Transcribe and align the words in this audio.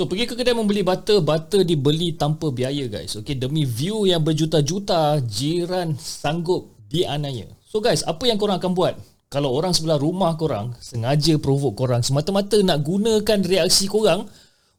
So 0.00 0.08
pergi 0.08 0.24
ke 0.24 0.32
kedai 0.32 0.56
membeli 0.56 0.80
butter 0.80 1.20
Butter 1.20 1.60
dibeli 1.60 2.16
tanpa 2.16 2.48
biaya 2.48 2.88
guys. 2.88 3.20
Okay 3.20 3.36
demi 3.36 3.68
view 3.68 4.08
yang 4.08 4.24
berjuta-juta 4.24 5.20
Jiran 5.20 5.92
sanggup 6.00 6.72
dianiaya. 6.88 7.44
So 7.68 7.84
guys 7.84 8.00
apa 8.08 8.24
yang 8.24 8.40
korang 8.40 8.56
akan 8.56 8.72
buat? 8.72 8.96
Kalau 9.28 9.52
orang 9.52 9.76
sebelah 9.76 10.00
rumah 10.00 10.40
korang 10.40 10.72
Sengaja 10.80 11.36
provoke 11.36 11.84
korang 11.84 12.02
Semata-mata 12.02 12.58
nak 12.66 12.82
gunakan 12.82 13.38
reaksi 13.46 13.86
korang 13.86 14.26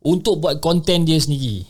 Untuk 0.04 0.44
buat 0.44 0.60
konten 0.60 1.08
dia 1.08 1.22
sendiri 1.22 1.64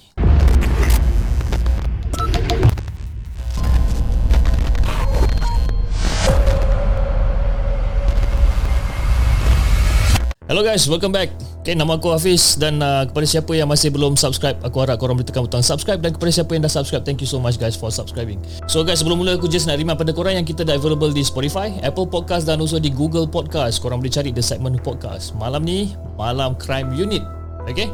Hello 10.52 10.68
guys, 10.68 10.84
welcome 10.92 11.16
back. 11.16 11.32
Okay, 11.64 11.80
nama 11.80 11.96
aku 11.96 12.12
Hafiz 12.12 12.60
dan 12.60 12.84
uh, 12.84 13.08
kepada 13.08 13.24
siapa 13.24 13.56
yang 13.56 13.72
masih 13.72 13.88
belum 13.88 14.20
subscribe, 14.20 14.60
aku 14.68 14.84
harap 14.84 15.00
korang 15.00 15.16
boleh 15.16 15.24
tekan 15.24 15.48
butang 15.48 15.64
subscribe 15.64 16.04
dan 16.04 16.12
kepada 16.12 16.28
siapa 16.28 16.52
yang 16.52 16.68
dah 16.68 16.74
subscribe, 16.76 17.08
thank 17.08 17.24
you 17.24 17.30
so 17.32 17.40
much 17.40 17.56
guys 17.56 17.80
for 17.80 17.88
subscribing. 17.88 18.36
So 18.68 18.84
guys, 18.84 19.00
sebelum 19.00 19.24
mula 19.24 19.40
aku 19.40 19.48
just 19.48 19.64
nak 19.64 19.80
remind 19.80 19.96
pada 19.96 20.12
korang 20.12 20.36
yang 20.36 20.44
kita 20.44 20.68
dah 20.68 20.76
available 20.76 21.08
di 21.16 21.24
Spotify, 21.24 21.72
Apple 21.80 22.04
Podcast 22.04 22.52
dan 22.52 22.60
also 22.60 22.84
di 22.84 22.92
Google 22.92 23.32
Podcast. 23.32 23.80
Korang 23.80 24.04
boleh 24.04 24.12
cari 24.12 24.36
the 24.36 24.44
segment 24.44 24.76
podcast. 24.84 25.32
Malam 25.40 25.64
ni, 25.64 25.96
Malam 26.20 26.60
Crime 26.60 26.92
Unit. 27.00 27.24
Okay? 27.72 27.88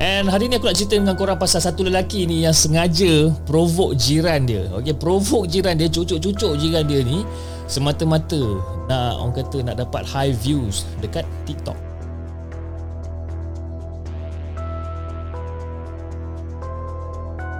And 0.00 0.32
hari 0.32 0.48
ni 0.48 0.56
aku 0.56 0.72
nak 0.72 0.80
cerita 0.80 0.96
dengan 0.96 1.20
korang 1.20 1.36
pasal 1.36 1.60
satu 1.60 1.84
lelaki 1.84 2.24
ni 2.24 2.48
yang 2.48 2.56
sengaja 2.56 3.28
provoke 3.44 3.92
jiran 4.00 4.48
dia. 4.48 4.72
Okay, 4.80 4.96
provoke 4.96 5.52
jiran 5.52 5.76
dia, 5.76 5.92
cucuk-cucuk 5.92 6.56
jiran 6.56 6.88
dia 6.88 7.04
ni 7.04 7.28
semata-mata 7.66 8.40
nak 8.88 9.20
orang 9.20 9.34
kata 9.34 9.58
nak 9.64 9.76
dapat 9.80 10.02
high 10.04 10.32
views 10.32 10.84
dekat 11.00 11.24
TikTok. 11.48 11.76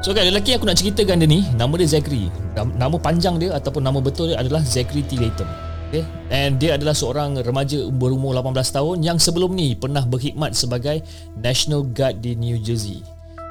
So 0.05 0.12
kan 0.12 0.28
lelaki 0.28 0.52
aku 0.52 0.69
nak 0.69 0.77
ceritakan 0.77 1.25
dia 1.25 1.25
ni 1.25 1.48
Nama 1.56 1.72
dia 1.80 1.97
Zachary 1.97 2.28
Nama 2.77 2.92
panjang 3.00 3.41
dia 3.41 3.56
Ataupun 3.56 3.80
nama 3.80 4.05
betul 4.05 4.28
dia 4.28 4.36
adalah 4.36 4.60
Zachary 4.60 5.00
T. 5.00 5.16
Latham 5.16 5.48
okay? 5.88 6.05
And 6.28 6.60
dia 6.60 6.77
adalah 6.77 6.92
seorang 6.92 7.41
remaja 7.41 7.88
berumur 7.88 8.36
18 8.36 8.52
tahun 8.69 8.97
Yang 9.00 9.32
sebelum 9.32 9.56
ni 9.56 9.72
pernah 9.72 10.05
berkhidmat 10.05 10.52
sebagai 10.52 11.00
National 11.41 11.88
Guard 11.88 12.20
di 12.20 12.36
New 12.36 12.60
Jersey 12.60 13.00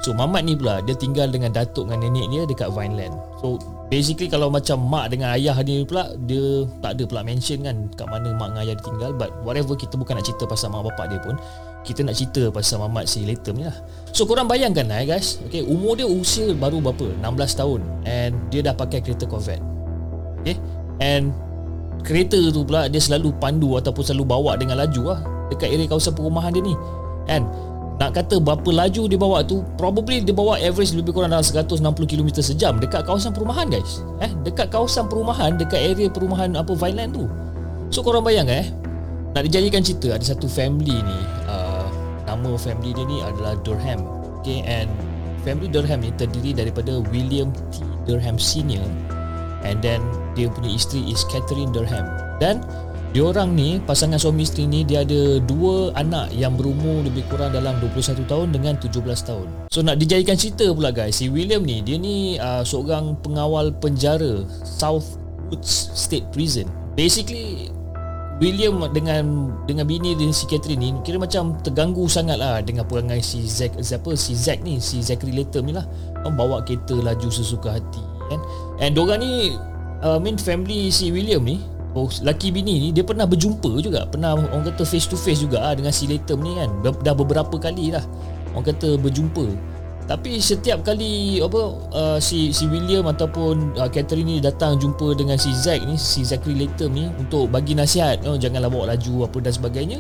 So 0.06 0.14
Mamat 0.14 0.46
ni 0.46 0.54
pula 0.54 0.86
Dia 0.86 0.94
tinggal 0.94 1.34
dengan 1.34 1.50
datuk 1.50 1.90
dengan 1.90 2.06
nenek 2.06 2.30
dia 2.30 2.42
Dekat 2.46 2.70
Vineland 2.70 3.18
So 3.42 3.58
basically 3.94 4.26
kalau 4.26 4.50
macam 4.50 4.82
mak 4.82 5.14
dengan 5.14 5.38
ayah 5.38 5.54
ni 5.62 5.86
pula 5.86 6.10
dia 6.26 6.66
tak 6.82 6.98
ada 6.98 7.04
pula 7.06 7.22
mention 7.22 7.62
kan 7.62 7.86
kat 7.94 8.10
mana 8.10 8.34
mak 8.34 8.50
dengan 8.50 8.62
ayah 8.66 8.74
dia 8.74 8.86
tinggal. 8.90 9.12
But 9.14 9.30
whatever 9.46 9.78
kita 9.78 9.94
bukan 10.02 10.18
nak 10.18 10.26
cerita 10.26 10.50
pasal 10.50 10.74
mak 10.74 10.90
bapak 10.90 11.14
dia 11.14 11.22
pun. 11.22 11.38
Kita 11.84 12.00
nak 12.00 12.16
cerita 12.16 12.48
pasal 12.48 12.80
Mamat 12.80 13.12
si 13.12 13.28
Latham 13.28 13.60
ni 13.60 13.68
lah. 13.68 13.76
So 14.16 14.24
korang 14.24 14.48
bayangkan 14.48 14.88
lah 14.88 15.04
eh, 15.04 15.08
guys. 15.14 15.44
Okay, 15.52 15.68
umur 15.68 16.00
dia 16.00 16.08
usia 16.08 16.56
baru 16.56 16.80
berapa? 16.80 17.12
16 17.20 17.60
tahun. 17.60 17.80
And 18.08 18.32
dia 18.48 18.64
dah 18.64 18.72
pakai 18.72 19.04
kereta 19.04 19.28
Corvette. 19.28 19.60
Okay? 20.40 20.56
and 21.04 21.36
kereta 22.04 22.52
tu 22.52 22.64
pula 22.64 22.88
dia 22.88 23.00
selalu 23.04 23.36
pandu 23.40 23.76
ataupun 23.80 24.04
selalu 24.04 24.24
bawa 24.28 24.52
dengan 24.60 24.80
laju 24.80 25.16
lah 25.16 25.20
dekat 25.52 25.72
area 25.72 25.88
kawasan 25.92 26.16
perumahan 26.16 26.56
dia 26.56 26.64
ni. 26.64 26.76
And 27.28 27.48
nak 28.04 28.20
kata 28.20 28.36
berapa 28.36 28.68
laju 28.68 29.08
dia 29.08 29.16
bawa 29.16 29.48
tu 29.48 29.64
probably 29.80 30.20
dia 30.20 30.36
bawa 30.36 30.60
average 30.60 30.92
lebih 30.92 31.16
kurang 31.16 31.32
dalam 31.32 31.40
160 31.40 31.80
km 32.04 32.36
sejam 32.44 32.76
dekat 32.76 33.08
kawasan 33.08 33.32
perumahan 33.32 33.72
guys. 33.72 34.04
Eh 34.20 34.28
dekat 34.44 34.68
kawasan 34.76 35.08
perumahan 35.08 35.56
dekat 35.56 35.96
area 35.96 36.12
perumahan 36.12 36.52
apa 36.60 36.76
Vineland 36.76 37.16
tu. 37.16 37.32
So 37.96 38.04
korang 38.04 38.28
bayangkan 38.28 38.60
eh 38.60 38.68
nak 39.32 39.48
dijadikan 39.48 39.88
cerita 39.88 40.20
ada 40.20 40.26
satu 40.36 40.52
family 40.52 41.00
ni 41.00 41.20
uh, 41.48 41.88
nama 42.28 42.60
family 42.60 42.92
dia 42.92 43.08
ni 43.08 43.24
adalah 43.24 43.56
Durham 43.64 44.04
okay? 44.44 44.68
And 44.68 44.92
family 45.48 45.72
Durham 45.72 46.04
ni 46.04 46.12
terdiri 46.20 46.52
daripada 46.60 47.00
William 47.08 47.56
T. 47.72 47.88
Durham 48.04 48.36
senior 48.36 48.84
and 49.64 49.80
then 49.80 50.04
dia 50.36 50.52
punya 50.52 50.76
isteri 50.76 51.08
is 51.08 51.24
Catherine 51.32 51.72
Durham. 51.72 52.04
Dan 52.44 52.68
Diorang 53.14 53.54
ni 53.54 53.78
pasangan 53.78 54.18
suami 54.18 54.42
isteri 54.42 54.66
ni 54.66 54.82
dia 54.82 55.06
ada 55.06 55.38
dua 55.38 55.94
anak 55.94 56.34
yang 56.34 56.58
berumur 56.58 57.06
lebih 57.06 57.22
kurang 57.30 57.54
dalam 57.54 57.78
21 57.78 58.26
tahun 58.26 58.50
dengan 58.50 58.74
17 58.82 58.90
tahun. 59.06 59.48
So 59.70 59.86
nak 59.86 60.02
dijadikan 60.02 60.34
cerita 60.34 60.74
pula 60.74 60.90
guys, 60.90 61.22
si 61.22 61.30
William 61.30 61.62
ni 61.62 61.86
dia 61.86 62.02
ni 62.02 62.42
uh, 62.42 62.66
seorang 62.66 63.14
pengawal 63.22 63.70
penjara 63.78 64.42
South 64.66 65.22
Woods 65.54 65.94
State 65.94 66.26
Prison. 66.34 66.66
Basically 66.98 67.70
William 68.42 68.82
dengan 68.90 69.54
dengan 69.70 69.86
bini 69.86 70.18
dia 70.18 70.34
si 70.34 70.50
Catherine 70.50 70.82
ni 70.82 70.90
kira 71.06 71.22
macam 71.22 71.54
terganggu 71.62 72.10
sangat 72.10 72.42
lah 72.42 72.66
dengan 72.66 72.82
perangai 72.90 73.22
si 73.22 73.46
Zack 73.46 73.78
siapa 73.78 74.18
si 74.18 74.34
Zack 74.34 74.66
ni 74.66 74.82
si 74.82 75.06
Zachary 75.06 75.38
Latham 75.38 75.70
ni 75.70 75.78
lah 75.78 75.86
bawa 76.34 76.66
kereta 76.66 76.98
laju 76.98 77.30
sesuka 77.30 77.78
hati 77.78 78.02
kan 78.34 78.42
and 78.82 78.98
dorang 78.98 79.22
ni 79.22 79.54
uh, 80.02 80.18
main 80.18 80.34
family 80.36 80.90
si 80.90 81.14
William 81.14 81.46
ni 81.46 81.62
Oh, 81.94 82.10
laki 82.26 82.50
bini 82.50 82.82
ni 82.82 82.90
dia 82.90 83.06
pernah 83.06 83.30
berjumpa 83.30 83.70
juga. 83.78 84.10
Pernah 84.10 84.34
orang 84.34 84.66
kata 84.66 84.82
face 84.82 85.06
to 85.06 85.14
face 85.14 85.46
juga 85.46 85.62
ah 85.62 85.74
dengan 85.78 85.94
si 85.94 86.10
Latham 86.10 86.42
ni 86.42 86.58
kan. 86.58 86.70
Dah 87.06 87.14
beberapa 87.14 87.54
kali 87.62 87.94
lah 87.94 88.02
orang 88.58 88.66
kata 88.74 88.98
berjumpa. 88.98 89.46
Tapi 90.04 90.42
setiap 90.42 90.84
kali 90.84 91.40
apa 91.40 91.62
uh, 91.96 92.18
si 92.20 92.52
si 92.52 92.68
William 92.68 93.08
ataupun 93.08 93.80
uh, 93.80 93.88
Catherine 93.88 94.28
ni 94.28 94.38
datang 94.44 94.76
jumpa 94.76 95.16
dengan 95.16 95.40
si 95.40 95.54
Zack 95.56 95.86
ni 95.88 95.96
si 95.96 96.28
Zachary 96.28 96.60
Latham 96.60 96.92
ni 96.92 97.08
untuk 97.16 97.48
bagi 97.48 97.72
nasihat 97.72 98.20
you 98.20 98.34
know, 98.34 98.36
janganlah 98.36 98.68
bawa 98.68 98.98
laju 98.98 99.30
apa 99.30 99.38
dan 99.40 99.54
sebagainya. 99.54 100.00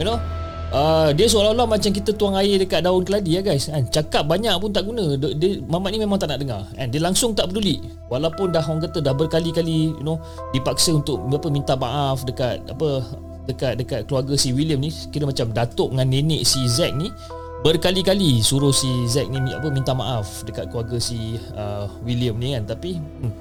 You 0.00 0.08
know 0.08 0.18
Uh, 0.68 1.16
dia 1.16 1.24
seolah-olah 1.24 1.64
macam 1.64 1.88
kita 1.88 2.12
tuang 2.12 2.36
air 2.36 2.60
dekat 2.60 2.84
daun 2.84 3.00
keladi 3.00 3.40
ya 3.40 3.42
guys. 3.42 3.72
Kan? 3.72 3.88
Cakap 3.88 4.28
banyak 4.28 4.52
pun 4.60 4.68
tak 4.68 4.84
guna. 4.84 5.16
Dia, 5.16 5.64
mamat 5.64 5.96
ni 5.96 5.98
memang 6.04 6.20
tak 6.20 6.28
nak 6.28 6.44
dengar. 6.44 6.62
Kan? 6.76 6.92
Dia 6.92 7.00
langsung 7.00 7.32
tak 7.32 7.48
peduli. 7.48 7.80
Walaupun 8.12 8.52
dah 8.52 8.60
orang 8.60 8.84
kata 8.84 9.00
dah 9.00 9.16
berkali-kali 9.16 9.96
you 9.96 10.04
know 10.04 10.20
dipaksa 10.52 10.92
untuk 10.92 11.24
apa 11.24 11.48
minta 11.48 11.72
maaf 11.72 12.20
dekat 12.28 12.60
apa 12.68 13.00
dekat 13.48 13.80
dekat 13.80 14.00
keluarga 14.04 14.36
si 14.36 14.52
William 14.52 14.76
ni 14.76 14.92
kira 15.08 15.24
macam 15.24 15.48
datuk 15.56 15.96
dengan 15.96 16.04
nenek 16.04 16.44
si 16.44 16.60
Zack 16.68 16.92
ni 17.00 17.08
berkali-kali 17.64 18.44
suruh 18.44 18.72
si 18.72 19.08
Zack 19.08 19.32
ni 19.32 19.40
apa 19.56 19.72
minta 19.72 19.96
maaf 19.96 20.44
dekat 20.44 20.68
keluarga 20.68 21.00
si 21.00 21.40
uh, 21.56 21.88
William 22.04 22.36
ni 22.36 22.52
kan? 22.52 22.68
Tapi 22.68 23.00
hmm, 23.00 23.32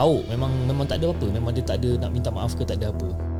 tahu 0.00 0.24
memang 0.32 0.48
memang 0.64 0.88
tak 0.88 1.04
ada 1.04 1.12
apa 1.12 1.26
memang 1.28 1.52
dia 1.52 1.60
tak 1.60 1.84
ada 1.84 2.08
nak 2.08 2.10
minta 2.16 2.32
maaf 2.32 2.56
ke 2.56 2.64
tak 2.64 2.80
ada 2.80 2.88
apa 2.88 3.31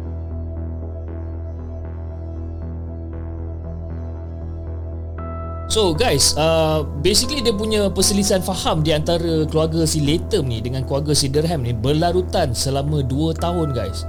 So 5.72 5.96
guys, 5.96 6.36
uh, 6.36 6.84
basically 7.00 7.40
dia 7.40 7.56
punya 7.56 7.88
perselisihan 7.88 8.44
faham 8.44 8.84
di 8.84 8.92
antara 8.92 9.48
keluarga 9.48 9.88
si 9.88 10.04
Latham 10.04 10.44
ni 10.44 10.60
dengan 10.60 10.84
keluarga 10.84 11.16
si 11.16 11.32
Durham 11.32 11.64
ni 11.64 11.72
berlarutan 11.72 12.52
selama 12.52 13.00
2 13.00 13.32
tahun 13.40 13.72
guys. 13.72 14.04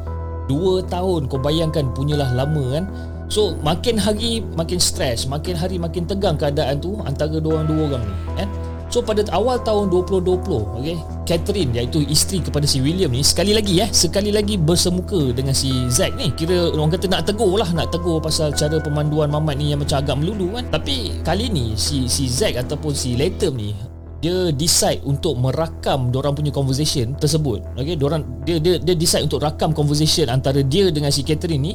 2 0.52 0.84
tahun 0.92 1.32
kau 1.32 1.40
bayangkan 1.40 1.88
punyalah 1.96 2.36
lama 2.36 2.76
kan. 2.76 2.86
So 3.32 3.56
makin 3.64 3.96
hari 3.96 4.44
makin 4.60 4.76
stres, 4.76 5.24
makin 5.24 5.56
hari 5.56 5.80
makin 5.80 6.04
tegang 6.04 6.36
keadaan 6.36 6.84
tu 6.84 7.00
antara 7.08 7.40
dua 7.40 7.64
orang 7.64 7.68
dua 7.72 7.82
orang 7.96 8.04
ni 8.12 8.16
kan. 8.44 8.48
So 8.94 9.02
pada 9.02 9.26
awal 9.34 9.58
tahun 9.66 9.90
2020, 9.90 10.78
okay, 10.78 11.02
Catherine 11.26 11.74
iaitu 11.74 12.06
isteri 12.06 12.46
kepada 12.46 12.70
si 12.70 12.78
William 12.78 13.10
ni 13.10 13.26
sekali 13.26 13.50
lagi 13.50 13.82
eh, 13.82 13.90
sekali 13.90 14.30
lagi 14.30 14.54
bersemuka 14.54 15.34
dengan 15.34 15.58
si 15.58 15.90
Zack 15.90 16.14
ni. 16.14 16.30
Kira 16.38 16.70
orang 16.70 16.94
kata 16.94 17.10
nak 17.10 17.26
tegur 17.26 17.58
lah, 17.58 17.66
nak 17.74 17.90
tegur 17.90 18.22
pasal 18.22 18.54
cara 18.54 18.78
pemanduan 18.78 19.34
mamat 19.34 19.58
ni 19.58 19.74
yang 19.74 19.82
macam 19.82 19.98
agak 19.98 20.14
melulu 20.22 20.62
kan. 20.62 20.70
Tapi 20.70 21.26
kali 21.26 21.50
ni 21.50 21.74
si 21.74 22.06
si 22.06 22.30
Zack 22.30 22.54
ataupun 22.54 22.94
si 22.94 23.18
Latham 23.18 23.58
ni 23.58 23.74
dia 24.24 24.56
decide 24.56 25.04
untuk 25.04 25.36
merakam 25.36 26.08
orang 26.16 26.32
punya 26.32 26.48
conversation 26.48 27.12
tersebut. 27.20 27.60
Okay, 27.76 28.00
orang 28.00 28.24
dia 28.48 28.56
dia 28.56 28.80
dia 28.80 28.96
decide 28.96 29.28
untuk 29.28 29.44
rakam 29.44 29.76
conversation 29.76 30.32
antara 30.32 30.64
dia 30.64 30.88
dengan 30.88 31.12
si 31.12 31.28
Catherine 31.28 31.60
ni 31.60 31.74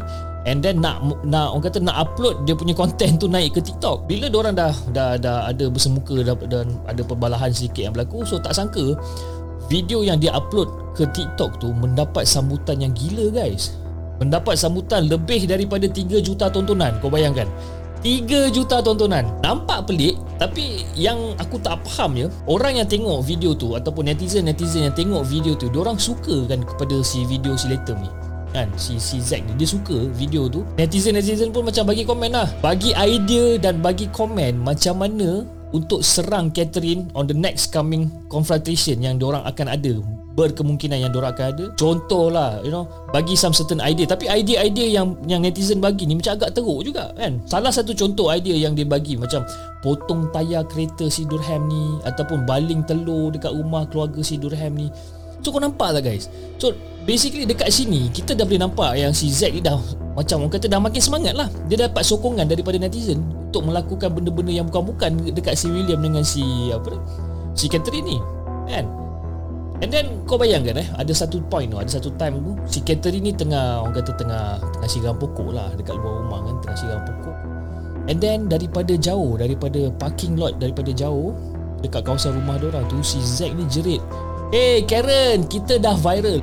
and 0.49 0.65
then 0.65 0.81
nak 0.81 1.05
nak 1.29 1.53
orang 1.53 1.69
kata 1.69 1.85
nak 1.85 2.09
upload 2.09 2.49
dia 2.49 2.57
punya 2.57 2.73
content 2.73 3.21
tu 3.21 3.29
naik 3.29 3.53
ke 3.53 3.61
TikTok. 3.61 4.09
Bila 4.09 4.33
orang 4.33 4.57
dah 4.57 4.73
dah 4.97 5.21
dah 5.21 5.53
ada 5.53 5.69
bersemuka 5.69 6.25
dan 6.49 6.73
ada 6.89 7.03
perbalahan 7.05 7.53
sedikit 7.53 7.85
yang 7.85 7.93
berlaku, 7.93 8.25
so 8.25 8.41
tak 8.41 8.57
sangka 8.57 8.97
video 9.69 10.01
yang 10.01 10.17
dia 10.17 10.33
upload 10.33 10.73
ke 10.97 11.05
TikTok 11.13 11.61
tu 11.61 11.77
mendapat 11.77 12.25
sambutan 12.25 12.81
yang 12.81 12.97
gila 12.97 13.29
guys. 13.29 13.77
Mendapat 14.19 14.59
sambutan 14.59 15.07
lebih 15.07 15.47
daripada 15.47 15.87
3 15.87 16.19
juta 16.19 16.51
tontonan. 16.51 16.99
Kau 16.99 17.07
bayangkan. 17.07 17.47
3 18.03 18.55
juta 18.55 18.79
tontonan. 18.81 19.27
Nampak 19.43 19.91
pelik 19.91 20.19
tapi 20.39 20.87
yang 20.95 21.35
aku 21.43 21.59
tak 21.59 21.83
faham 21.83 22.15
ya, 22.15 22.27
orang 22.47 22.79
yang 22.79 22.87
tengok 22.87 23.27
video 23.27 23.59
tu 23.59 23.75
ataupun 23.75 24.07
netizen-netizen 24.07 24.87
yang 24.87 24.95
tengok 24.95 25.27
video 25.27 25.59
tu, 25.59 25.67
orang 25.75 25.99
suka 25.99 26.47
kan 26.47 26.63
kepada 26.63 27.03
si 27.03 27.27
video 27.27 27.59
si 27.59 27.67
Latham 27.67 27.99
ni? 27.99 28.11
Kan 28.55 28.71
si 28.79 28.97
si 28.97 29.21
Zack 29.21 29.45
ni 29.45 29.53
dia 29.59 29.69
suka 29.69 30.09
video 30.15 30.47
tu. 30.49 30.63
Netizen 30.79 31.19
netizen 31.19 31.51
pun 31.51 31.67
macam 31.67 31.85
bagi 31.85 32.07
komen 32.07 32.33
lah. 32.33 32.49
Bagi 32.63 32.95
idea 32.97 33.59
dan 33.61 33.83
bagi 33.83 34.09
komen 34.09 34.63
macam 34.63 35.05
mana 35.05 35.45
untuk 35.75 36.01
serang 36.01 36.49
Catherine 36.49 37.13
on 37.13 37.29
the 37.29 37.37
next 37.37 37.75
coming 37.75 38.09
confrontation 38.33 39.05
yang 39.05 39.21
diorang 39.21 39.45
akan 39.45 39.69
ada 39.69 40.01
berkemungkinan 40.39 41.03
yang 41.03 41.11
diorang 41.11 41.35
akan 41.35 41.47
ada. 41.51 41.65
Contoh 41.75 42.31
lah 42.31 42.63
you 42.63 42.71
know 42.71 42.87
bagi 43.11 43.35
some 43.35 43.51
certain 43.51 43.83
idea. 43.83 44.07
Tapi 44.07 44.31
idea-idea 44.31 44.87
yang 45.03 45.19
yang 45.27 45.43
netizen 45.43 45.83
bagi 45.83 46.07
ni 46.07 46.15
macam 46.15 46.39
agak 46.39 46.55
teruk 46.55 46.87
juga 46.87 47.11
kan? 47.19 47.43
Salah 47.51 47.75
satu 47.75 47.91
contoh 47.99 48.31
idea 48.31 48.55
yang 48.55 48.79
dia 48.79 48.87
bagi 48.87 49.19
macam 49.19 49.43
potong 49.83 50.31
tayar 50.31 50.63
kereta 50.71 51.11
si 51.11 51.27
Durham 51.27 51.67
ni 51.67 51.99
ataupun 52.07 52.47
baling 52.47 52.87
telur 52.87 53.35
dekat 53.35 53.51
rumah 53.51 53.91
keluarga 53.91 54.23
si 54.23 54.39
Durham 54.39 54.79
ni. 54.79 54.87
So 55.43 55.51
kau 55.51 55.59
nampak 55.59 55.99
tak 55.99 56.07
guys? 56.07 56.31
So 56.63 56.71
basically 57.03 57.43
dekat 57.43 57.75
sini 57.75 58.07
kita 58.15 58.39
dah 58.39 58.47
boleh 58.47 58.63
nampak 58.63 58.95
yang 58.95 59.11
si 59.11 59.31
Zack 59.35 59.51
ni 59.51 59.63
dah 59.63 59.75
macam 60.15 60.47
orang 60.47 60.55
kata 60.55 60.67
dah 60.71 60.79
makin 60.79 61.03
semangat 61.03 61.35
lah. 61.35 61.51
Dia 61.67 61.91
dapat 61.91 62.07
sokongan 62.07 62.47
daripada 62.47 62.79
netizen 62.79 63.23
untuk 63.49 63.65
melakukan 63.67 64.13
benda-benda 64.13 64.53
yang 64.53 64.67
bukan-bukan 64.71 65.35
dekat 65.35 65.57
si 65.57 65.67
William 65.73 65.99
dengan 66.05 66.23
si 66.23 66.45
apa 66.71 67.01
si 67.57 67.67
Catherine 67.67 68.07
ni 68.07 68.19
kan 68.69 68.85
And 69.79 69.95
then 69.95 70.27
kau 70.27 70.35
bayangkan 70.35 70.83
eh 70.83 70.89
Ada 70.99 71.15
satu 71.15 71.39
point 71.47 71.71
tu 71.71 71.79
Ada 71.79 72.03
satu 72.03 72.11
time 72.19 72.43
tu 72.43 72.53
Si 72.67 72.83
Catherine 72.83 73.23
ni 73.23 73.31
tengah 73.31 73.87
Orang 73.87 73.95
kata 73.95 74.11
tengah 74.19 74.59
Tengah 74.75 74.91
siram 74.91 75.15
pokok 75.15 75.55
lah 75.55 75.71
Dekat 75.79 75.95
luar 76.03 76.27
rumah 76.27 76.41
kan 76.43 76.55
Tengah 76.67 76.79
siram 76.79 77.01
pokok. 77.07 77.37
And 78.11 78.19
then 78.19 78.51
daripada 78.51 78.99
jauh 78.99 79.39
Daripada 79.39 79.87
parking 79.95 80.35
lot 80.35 80.59
Daripada 80.59 80.91
jauh 80.91 81.31
Dekat 81.79 82.03
kawasan 82.03 82.35
rumah 82.43 82.59
orang 82.59 82.91
tu 82.91 82.99
Si 83.07 83.23
Zack 83.23 83.55
ni 83.55 83.63
jerit 83.71 84.03
Hey 84.51 84.83
Karen 84.83 85.47
Kita 85.47 85.79
dah 85.79 85.95
viral 85.95 86.43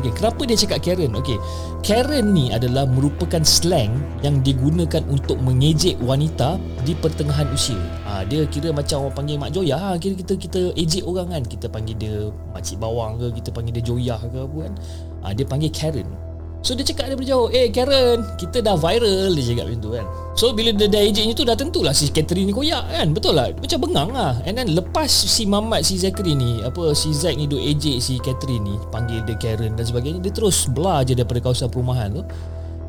Okay, 0.00 0.16
kenapa 0.16 0.48
dia 0.48 0.56
cakap 0.56 0.80
Karen? 0.80 1.12
Okay, 1.12 1.36
Karen 1.84 2.32
ni 2.32 2.48
adalah 2.48 2.88
merupakan 2.88 3.44
slang 3.44 3.92
yang 4.24 4.40
digunakan 4.40 5.04
untuk 5.12 5.36
mengejek 5.44 6.00
wanita 6.00 6.56
di 6.88 6.96
pertengahan 6.96 7.44
usia. 7.52 7.76
Ha, 8.08 8.24
dia 8.24 8.48
kira 8.48 8.72
macam 8.72 9.04
orang 9.04 9.16
panggil 9.20 9.36
Mak 9.36 9.52
Joya. 9.52 9.76
Ha, 9.76 10.00
kira 10.00 10.16
kita 10.16 10.40
kita 10.40 10.60
ejek 10.72 11.04
orang 11.04 11.36
kan. 11.36 11.42
Kita 11.44 11.68
panggil 11.68 12.00
dia 12.00 12.32
Makcik 12.56 12.80
Bawang 12.80 13.20
ke, 13.20 13.44
kita 13.44 13.52
panggil 13.52 13.76
dia 13.76 13.84
Joya 13.84 14.16
ke 14.24 14.40
apa 14.40 14.56
kan. 14.64 14.74
Ha, 15.20 15.26
dia 15.36 15.44
panggil 15.44 15.68
Karen. 15.68 16.29
So 16.60 16.76
dia 16.76 16.84
cakap 16.84 17.08
daripada 17.08 17.28
jauh. 17.32 17.48
Eh 17.48 17.72
Karen 17.72 18.20
Kita 18.36 18.60
dah 18.60 18.76
viral 18.76 19.32
Dia 19.32 19.44
cakap 19.48 19.64
macam 19.72 19.80
tu 19.80 19.90
kan. 19.96 20.06
So 20.36 20.52
bila 20.52 20.70
dia 20.76 20.92
dah 20.92 21.00
ejek 21.00 21.32
tu 21.32 21.44
Dah 21.48 21.56
tentulah 21.56 21.96
si 21.96 22.12
Catherine 22.12 22.52
ni 22.52 22.52
koyak 22.52 22.84
kan. 22.84 23.16
Betul 23.16 23.40
lah 23.40 23.48
Macam 23.56 23.78
bengang 23.80 24.10
lah. 24.12 24.36
And 24.44 24.60
then 24.60 24.76
lepas 24.76 25.08
si 25.08 25.48
Mamat 25.48 25.88
si 25.88 25.96
Zachary 25.96 26.36
ni 26.36 26.60
Apa 26.60 26.92
si 26.92 27.16
Zack 27.16 27.40
ni 27.40 27.48
duk 27.48 27.64
ejek 27.64 27.96
si 28.04 28.20
Catherine 28.20 28.60
ni 28.60 28.76
Panggil 28.92 29.24
dia 29.24 29.36
Karen 29.40 29.72
dan 29.72 29.84
sebagainya 29.88 30.20
Dia 30.20 30.32
terus 30.36 30.68
belah 30.68 31.00
je 31.00 31.16
daripada 31.16 31.40
kawasan 31.40 31.72
perumahan 31.72 32.12
tu. 32.12 32.22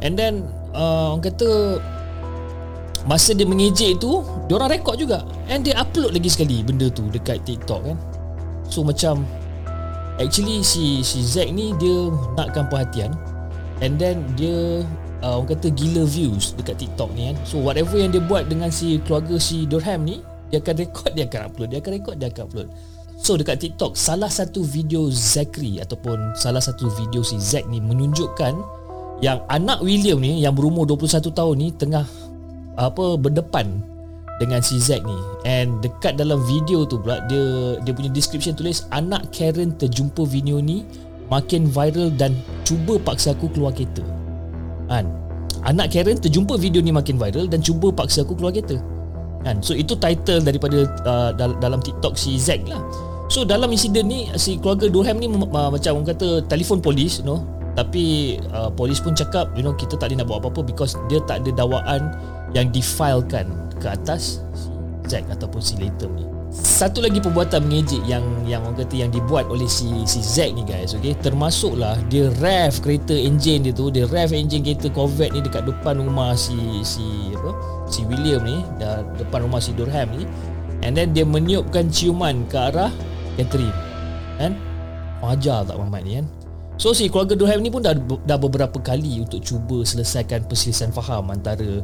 And 0.04 0.20
then 0.20 0.44
uh, 0.76 1.16
Orang 1.16 1.24
kata 1.24 1.80
Masa 3.08 3.34
dia 3.34 3.50
mengejek 3.50 3.98
tu 3.98 4.22
dia 4.52 4.60
orang 4.60 4.76
rekod 4.76 5.00
juga. 5.00 5.24
And 5.48 5.64
dia 5.64 5.80
upload 5.80 6.12
lagi 6.12 6.28
sekali 6.28 6.60
Benda 6.60 6.92
tu 6.92 7.08
dekat 7.08 7.48
TikTok 7.48 7.88
kan. 7.88 7.98
So 8.68 8.84
macam 8.84 9.24
Actually 10.20 10.60
si 10.60 11.00
si 11.08 11.24
Zack 11.24 11.56
ni 11.56 11.72
Dia 11.80 12.12
nakkan 12.36 12.68
perhatian 12.68 13.16
And 13.82 13.98
then 13.98 14.22
dia 14.38 14.86
uh, 15.26 15.42
Orang 15.42 15.58
kata 15.58 15.74
gila 15.74 16.06
views 16.06 16.54
Dekat 16.54 16.78
TikTok 16.82 17.10
ni 17.18 17.34
kan. 17.34 17.38
So 17.44 17.58
whatever 17.62 17.98
yang 17.98 18.14
dia 18.14 18.22
buat 18.22 18.48
Dengan 18.48 18.70
si 18.70 19.02
keluarga 19.04 19.42
si 19.42 19.66
Durham 19.66 20.06
ni 20.06 20.22
Dia 20.54 20.62
akan 20.62 20.76
record 20.78 21.12
Dia 21.18 21.26
akan 21.26 21.42
upload 21.50 21.68
Dia 21.74 21.80
akan 21.82 21.92
record 21.98 22.16
Dia 22.22 22.30
akan 22.30 22.44
upload. 22.48 22.68
So 23.22 23.38
dekat 23.38 23.58
TikTok 23.62 23.98
Salah 23.98 24.30
satu 24.30 24.62
video 24.62 25.10
Zachary 25.10 25.82
Ataupun 25.82 26.38
Salah 26.38 26.62
satu 26.62 26.90
video 26.94 27.26
si 27.26 27.42
Zack 27.42 27.66
ni 27.70 27.82
Menunjukkan 27.82 28.54
Yang 29.22 29.40
anak 29.50 29.82
William 29.82 30.22
ni 30.22 30.42
Yang 30.46 30.62
berumur 30.62 30.86
21 30.86 31.34
tahun 31.34 31.56
ni 31.58 31.68
Tengah 31.74 32.06
Apa 32.78 33.18
Berdepan 33.18 33.82
Dengan 34.38 34.62
si 34.62 34.78
Zack 34.78 35.02
ni. 35.06 35.18
And 35.46 35.82
dekat 35.82 36.22
dalam 36.22 36.42
video 36.46 36.86
tu 36.86 37.02
pula 37.02 37.22
Dia 37.26 37.78
Dia 37.82 37.94
punya 37.98 38.14
description 38.14 38.54
tulis 38.54 38.86
Anak 38.94 39.34
Karen 39.34 39.74
terjumpa 39.74 40.22
video 40.26 40.62
ni 40.62 40.86
makin 41.32 41.72
viral 41.72 42.12
dan 42.20 42.36
cuba 42.68 43.00
paksa 43.00 43.32
aku 43.32 43.48
keluar 43.56 43.72
kereta. 43.72 44.04
Kan? 44.92 45.08
Anak 45.64 45.96
Karen 45.96 46.20
terjumpa 46.20 46.60
video 46.60 46.84
ni 46.84 46.92
makin 46.92 47.16
viral 47.16 47.48
dan 47.48 47.64
cuba 47.64 47.90
paksa 47.90 48.28
aku 48.28 48.36
keluar 48.36 48.52
kereta. 48.52 48.78
Kan? 49.48 49.64
So 49.64 49.72
itu 49.72 49.96
title 49.96 50.44
daripada 50.44 50.84
uh, 51.08 51.32
dalam 51.34 51.80
TikTok 51.80 52.20
si 52.20 52.36
Zack 52.36 52.68
lah. 52.68 52.84
So 53.32 53.48
dalam 53.48 53.72
insiden 53.72 54.12
ni 54.12 54.28
si 54.36 54.60
keluarga 54.60 54.92
Durham 54.92 55.18
ni 55.18 55.32
uh, 55.32 55.72
macam 55.72 55.92
orang 56.04 56.12
kata 56.12 56.44
telefon 56.52 56.84
polis, 56.84 57.24
you 57.24 57.26
know. 57.26 57.40
Tapi 57.72 58.36
uh, 58.52 58.68
polis 58.68 59.00
pun 59.00 59.16
cakap 59.16 59.56
you 59.56 59.64
know 59.64 59.72
kita 59.72 59.96
tak 59.96 60.12
boleh 60.12 60.20
nak 60.20 60.28
buat 60.28 60.40
apa-apa 60.44 60.62
because 60.68 61.00
dia 61.08 61.24
tak 61.24 61.48
ada 61.48 61.56
dakwaan 61.56 62.12
yang 62.52 62.68
difilekan 62.68 63.48
ke 63.80 63.88
atas 63.88 64.44
si 64.52 64.68
Zack 65.08 65.24
ataupun 65.32 65.64
si 65.64 65.80
Latham 65.80 66.12
ni 66.20 66.41
satu 66.52 67.00
lagi 67.00 67.24
perbuatan 67.24 67.64
mengejek 67.64 68.04
yang 68.04 68.28
yang 68.44 68.60
orang 68.68 68.84
kata 68.84 69.08
yang 69.08 69.12
dibuat 69.12 69.48
oleh 69.48 69.72
si 69.72 69.88
si 70.04 70.20
Zack 70.20 70.52
ni 70.52 70.68
guys 70.68 70.92
okey 70.92 71.16
termasuklah 71.24 71.96
dia 72.12 72.28
rev 72.44 72.76
kereta 72.84 73.16
enjin 73.16 73.64
dia 73.64 73.72
tu 73.72 73.88
dia 73.88 74.04
rev 74.04 74.36
enjin 74.36 74.60
kereta 74.60 74.92
Corvette 74.92 75.32
ni 75.32 75.40
dekat 75.40 75.64
depan 75.64 76.04
rumah 76.04 76.36
si 76.36 76.84
si 76.84 77.32
apa? 77.40 77.56
Si 77.88 78.04
William 78.04 78.44
ni 78.44 78.60
depan 79.16 79.48
rumah 79.48 79.64
si 79.64 79.72
Durham 79.72 80.12
ni. 80.12 80.28
And 80.84 80.92
then 80.92 81.16
dia 81.16 81.24
meniupkan 81.24 81.88
ciuman 81.88 82.44
ke 82.52 82.58
arah 82.60 82.92
Catherine 83.40 83.72
kan? 84.36 84.52
Wajar 85.24 85.64
tak 85.64 85.80
Muhammad 85.80 86.04
ni 86.04 86.20
kan? 86.20 86.28
So 86.76 86.92
si 86.92 87.08
keluarga 87.08 87.40
Durham 87.40 87.64
ni 87.64 87.72
pun 87.72 87.80
dah 87.80 87.96
dah 88.28 88.36
beberapa 88.36 88.76
kali 88.82 89.24
untuk 89.24 89.40
cuba 89.40 89.88
selesaikan 89.88 90.44
perselisihan 90.52 90.92
faham 90.92 91.32
antara 91.32 91.80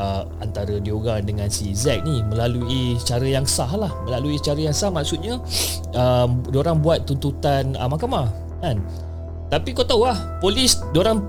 uh, 0.00 0.24
antara 0.40 0.80
diorang 0.80 1.20
dengan 1.28 1.52
si 1.52 1.76
Zack 1.76 2.08
ni 2.08 2.24
melalui 2.24 2.96
cara 3.04 3.26
yang 3.28 3.44
sah 3.44 3.68
lah. 3.76 3.92
Melalui 4.08 4.40
cara 4.40 4.56
yang 4.56 4.72
sah 4.72 4.88
maksudnya 4.88 5.36
uh, 5.92 6.26
diorang 6.48 6.80
buat 6.80 7.04
tuntutan 7.04 7.76
uh, 7.76 7.86
mahkamah 7.86 8.32
kan? 8.64 8.80
Tapi 9.52 9.76
kau 9.76 9.84
tahu 9.84 10.08
lah 10.08 10.16
polis 10.40 10.80
diorang 10.96 11.20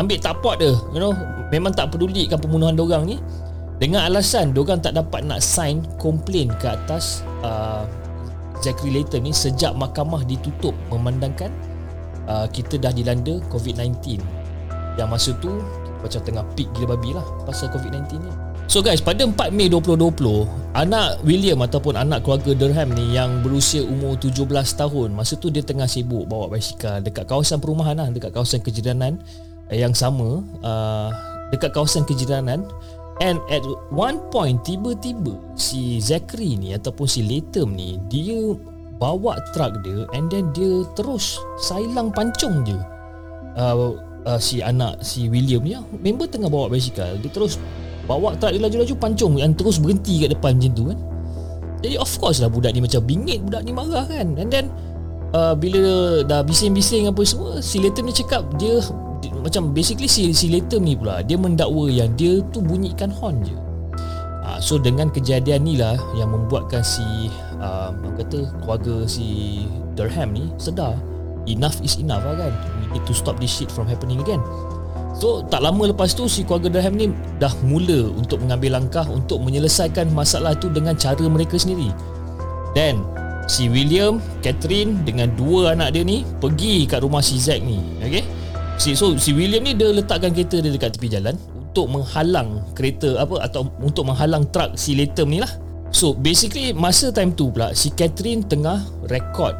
ambil 0.00 0.18
tapak 0.18 0.56
dia 0.56 0.72
you 0.72 1.00
know? 1.00 1.12
Memang 1.52 1.76
tak 1.76 1.92
pedulikan 1.92 2.40
pembunuhan 2.40 2.72
diorang 2.74 3.04
ni. 3.04 3.20
Dengan 3.76 4.06
alasan 4.08 4.56
diorang 4.56 4.80
tak 4.80 4.96
dapat 4.96 5.26
nak 5.28 5.44
sign 5.44 5.84
komplain 6.00 6.48
ke 6.56 6.72
atas 6.72 7.20
uh, 7.44 7.84
Zachary 8.64 8.96
Layton 8.96 9.28
ni 9.28 9.34
sejak 9.34 9.76
mahkamah 9.76 10.24
ditutup 10.24 10.72
memandangkan 10.88 11.52
uh, 12.30 12.46
kita 12.48 12.80
dah 12.80 12.94
dilanda 12.94 13.42
COVID-19 13.52 14.22
yang 14.94 15.10
masa 15.10 15.34
tu 15.42 15.58
macam 16.04 16.20
tengah 16.20 16.44
peak 16.52 16.68
gila 16.76 16.92
babi 16.92 17.16
lah 17.16 17.24
pasal 17.48 17.72
COVID-19 17.72 18.20
ni. 18.20 18.32
So 18.68 18.80
guys, 18.80 19.00
pada 19.04 19.24
4 19.24 19.52
Mei 19.52 19.68
2020, 19.68 20.76
anak 20.76 21.20
William 21.24 21.60
ataupun 21.64 22.00
anak 22.00 22.24
keluarga 22.24 22.52
Durham 22.56 22.96
ni 22.96 23.16
yang 23.16 23.44
berusia 23.44 23.84
umur 23.84 24.16
17 24.20 24.44
tahun, 24.76 25.12
masa 25.12 25.36
tu 25.36 25.52
dia 25.52 25.60
tengah 25.60 25.88
sibuk 25.88 26.28
bawa 26.28 26.48
basikal 26.52 27.00
dekat 27.00 27.28
kawasan 27.28 27.60
perumahan 27.60 27.96
lah, 27.96 28.08
dekat 28.08 28.32
kawasan 28.32 28.64
kejiranan 28.64 29.20
yang 29.68 29.92
sama, 29.92 30.40
uh, 30.64 31.08
dekat 31.52 31.76
kawasan 31.76 32.08
kejiranan 32.08 32.64
and 33.22 33.38
at 33.52 33.62
one 33.94 34.18
point 34.34 34.58
tiba-tiba 34.66 35.38
si 35.54 36.02
Zachary 36.02 36.58
ni 36.58 36.74
ataupun 36.74 37.06
si 37.06 37.22
Latham 37.22 37.78
ni 37.78 38.00
dia 38.10 38.58
bawa 38.98 39.38
truck 39.54 39.78
dia 39.86 40.02
and 40.16 40.32
then 40.34 40.50
dia 40.50 40.82
terus 40.98 41.38
sailang 41.62 42.10
pancung 42.10 42.66
je 42.66 42.74
uh, 43.54 43.94
uh, 44.24 44.40
si 44.40 44.60
anak 44.64 45.00
si 45.04 45.28
William 45.28 45.62
ah, 45.76 45.84
member 46.00 46.26
tengah 46.28 46.48
bawa 46.48 46.72
basikal. 46.72 47.16
Dia 47.20 47.30
terus 47.30 47.60
bawa 48.04 48.36
truk 48.36 48.52
dia 48.52 48.60
laju-laju 48.60 48.94
pancung 49.00 49.40
yang 49.40 49.56
terus 49.56 49.80
berhenti 49.80 50.24
kat 50.24 50.36
depan 50.36 50.56
macam 50.60 50.72
tu 50.72 50.84
kan. 50.92 50.98
Jadi 51.84 51.96
of 52.00 52.10
course 52.16 52.40
lah 52.40 52.48
budak 52.48 52.72
ni 52.72 52.80
macam 52.80 53.04
bingit 53.04 53.44
budak 53.44 53.62
ni 53.64 53.72
marah 53.72 54.08
kan. 54.08 54.36
And 54.40 54.48
then 54.48 54.72
uh, 55.36 55.52
bila 55.52 56.24
dah 56.24 56.40
bising-bising 56.44 57.08
apa 57.08 57.20
semua 57.24 57.60
si 57.60 57.80
Latham 57.80 58.08
ni 58.08 58.14
cakap 58.16 58.44
dia, 58.56 58.80
dia 59.20 59.30
macam 59.40 59.72
basically 59.76 60.08
si, 60.08 60.32
si 60.32 60.48
Latham 60.48 60.84
ni 60.84 60.96
pula 60.96 61.20
dia 61.20 61.36
mendakwa 61.36 61.88
yang 61.92 62.12
dia 62.16 62.40
tu 62.52 62.64
bunyikan 62.64 63.12
horn 63.12 63.44
je. 63.44 63.56
Uh, 64.44 64.60
so 64.60 64.76
dengan 64.76 65.08
kejadian 65.08 65.64
ni 65.64 65.76
lah 65.80 65.96
yang 66.16 66.32
membuatkan 66.32 66.84
si 66.84 67.04
uh, 67.60 67.92
kata 68.16 68.48
keluarga 68.64 69.08
si 69.08 69.64
Durham 69.96 70.36
ni 70.36 70.48
sedar 70.60 70.96
enough 71.46 71.78
is 71.84 71.96
enough 72.00 72.24
lah 72.24 72.36
kan. 72.36 72.52
We 72.80 72.98
need 72.98 73.04
to 73.08 73.14
stop 73.16 73.40
this 73.40 73.52
shit 73.52 73.70
from 73.70 73.88
happening 73.88 74.20
again. 74.20 74.40
So 75.14 75.46
tak 75.46 75.62
lama 75.62 75.94
lepas 75.94 76.10
tu 76.12 76.26
si 76.26 76.42
keluarga 76.42 76.74
Durham 76.74 76.94
ni 76.98 77.06
dah 77.38 77.54
mula 77.62 78.10
untuk 78.18 78.42
mengambil 78.42 78.82
langkah 78.82 79.06
untuk 79.06 79.38
menyelesaikan 79.46 80.10
masalah 80.10 80.58
tu 80.58 80.66
dengan 80.68 80.98
cara 80.98 81.22
mereka 81.30 81.54
sendiri. 81.54 81.94
Dan 82.74 82.98
si 83.46 83.70
William, 83.70 84.18
Catherine 84.42 85.06
dengan 85.06 85.30
dua 85.38 85.78
anak 85.78 85.94
dia 85.94 86.02
ni 86.02 86.26
pergi 86.42 86.90
kat 86.90 87.06
rumah 87.06 87.22
si 87.22 87.38
Zack 87.38 87.62
ni. 87.62 87.78
Okay? 88.02 88.26
si, 88.74 88.98
so 88.98 89.14
si 89.14 89.30
William 89.30 89.62
ni 89.62 89.74
dia 89.74 89.94
letakkan 89.94 90.34
kereta 90.34 90.58
dia 90.58 90.74
dekat 90.74 90.98
tepi 90.98 91.06
jalan 91.06 91.38
untuk 91.54 91.86
menghalang 91.90 92.62
kereta 92.74 93.22
apa 93.22 93.42
atau 93.42 93.70
untuk 93.82 94.06
menghalang 94.10 94.46
truk 94.50 94.74
si 94.74 94.98
Latham 94.98 95.30
ni 95.30 95.38
lah. 95.38 95.50
So 95.94 96.10
basically 96.10 96.74
masa 96.74 97.14
time 97.14 97.30
tu 97.38 97.54
pula 97.54 97.70
si 97.70 97.94
Catherine 97.94 98.42
tengah 98.42 98.82
record 99.06 99.54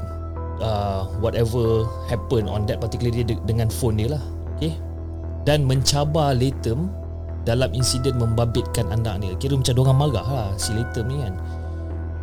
uh, 0.60 1.08
whatever 1.18 1.88
happen 2.06 2.46
on 2.46 2.68
that 2.68 2.78
particular 2.82 3.10
day 3.10 3.24
dengan 3.48 3.72
phone 3.72 3.98
dia 3.98 4.14
lah. 4.14 4.22
Okay? 4.58 4.74
Dan 5.48 5.64
mencabar 5.64 6.36
Latham 6.36 6.92
dalam 7.44 7.72
insiden 7.76 8.16
membabitkan 8.16 8.88
anak 8.92 9.20
dia. 9.20 9.32
Kira 9.36 9.54
macam 9.60 9.74
orang 9.84 9.98
marah 9.98 10.26
lah 10.26 10.48
si 10.56 10.72
Latham 10.72 11.08
ni 11.08 11.16
kan. 11.20 11.34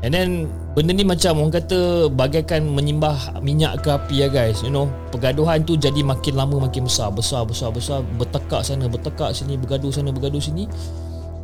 And 0.02 0.18
then 0.18 0.50
benda 0.74 0.98
ni 0.98 1.06
macam 1.06 1.38
orang 1.38 1.54
kata 1.62 2.10
bagaikan 2.10 2.74
menyimbah 2.74 3.38
minyak 3.46 3.86
ke 3.86 3.94
api 3.94 4.26
ya 4.26 4.28
guys. 4.34 4.66
You 4.66 4.74
know, 4.74 4.90
pergaduhan 5.14 5.62
tu 5.62 5.78
jadi 5.78 6.02
makin 6.02 6.34
lama 6.34 6.58
makin 6.58 6.90
besar, 6.90 7.14
besar, 7.14 7.46
besar, 7.46 7.70
besar, 7.70 8.02
bertekak 8.18 8.66
sana, 8.66 8.90
bertekak 8.90 9.30
sini, 9.38 9.62
bergaduh 9.62 9.94
sana, 9.94 10.10
bergaduh 10.10 10.42
sini. 10.42 10.66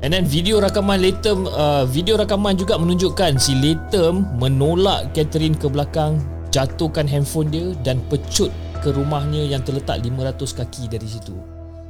And 0.01 0.13
then 0.13 0.25
video 0.25 0.57
rakaman 0.57 1.05
Latham 1.05 1.45
uh, 1.49 1.85
video 1.85 2.17
rakaman 2.17 2.57
juga 2.57 2.81
menunjukkan 2.81 3.37
si 3.37 3.53
Latham 3.61 4.25
menolak 4.41 5.13
Catherine 5.13 5.53
ke 5.53 5.69
belakang, 5.69 6.17
jatuhkan 6.53 7.05
handphone 7.07 7.49
dia 7.51 7.73
dan 7.83 7.99
pecut 8.11 8.49
ke 8.79 8.93
rumahnya 8.93 9.43
yang 9.45 9.61
terletak 9.65 9.99
500 10.03 10.59
kaki 10.63 10.83
dari 10.87 11.07
situ. 11.07 11.35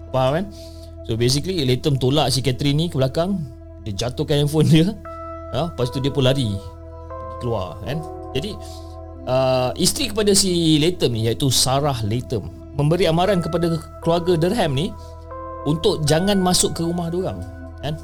Faham 0.10 0.42
kan? 0.42 0.46
So 1.08 1.16
basically 1.16 1.64
Latham 1.64 1.96
tolak 1.96 2.32
si 2.36 2.44
Catherine 2.44 2.76
ni 2.76 2.86
ke 2.92 3.00
belakang, 3.00 3.40
dia 3.88 3.96
jatuhkan 3.96 4.44
handphone 4.44 4.68
dia 4.68 4.92
ha? 5.56 5.72
Lepas 5.72 5.88
tu 5.94 6.04
dia 6.04 6.12
pun 6.12 6.28
lari 6.28 6.52
Keluar 7.40 7.80
kan 7.88 8.04
Jadi 8.36 8.52
uh, 9.30 9.72
Isteri 9.80 10.12
kepada 10.12 10.32
si 10.36 10.76
Latham 10.82 11.16
ni 11.16 11.24
Iaitu 11.30 11.48
Sarah 11.48 11.96
Latham 12.04 12.52
Memberi 12.76 13.08
amaran 13.08 13.40
kepada 13.40 13.80
keluarga 14.04 14.36
Derham 14.36 14.76
ni 14.76 14.92
Untuk 15.64 16.04
jangan 16.04 16.36
masuk 16.40 16.76
ke 16.76 16.82
rumah 16.84 17.08
diorang 17.08 17.40
kan? 17.80 17.96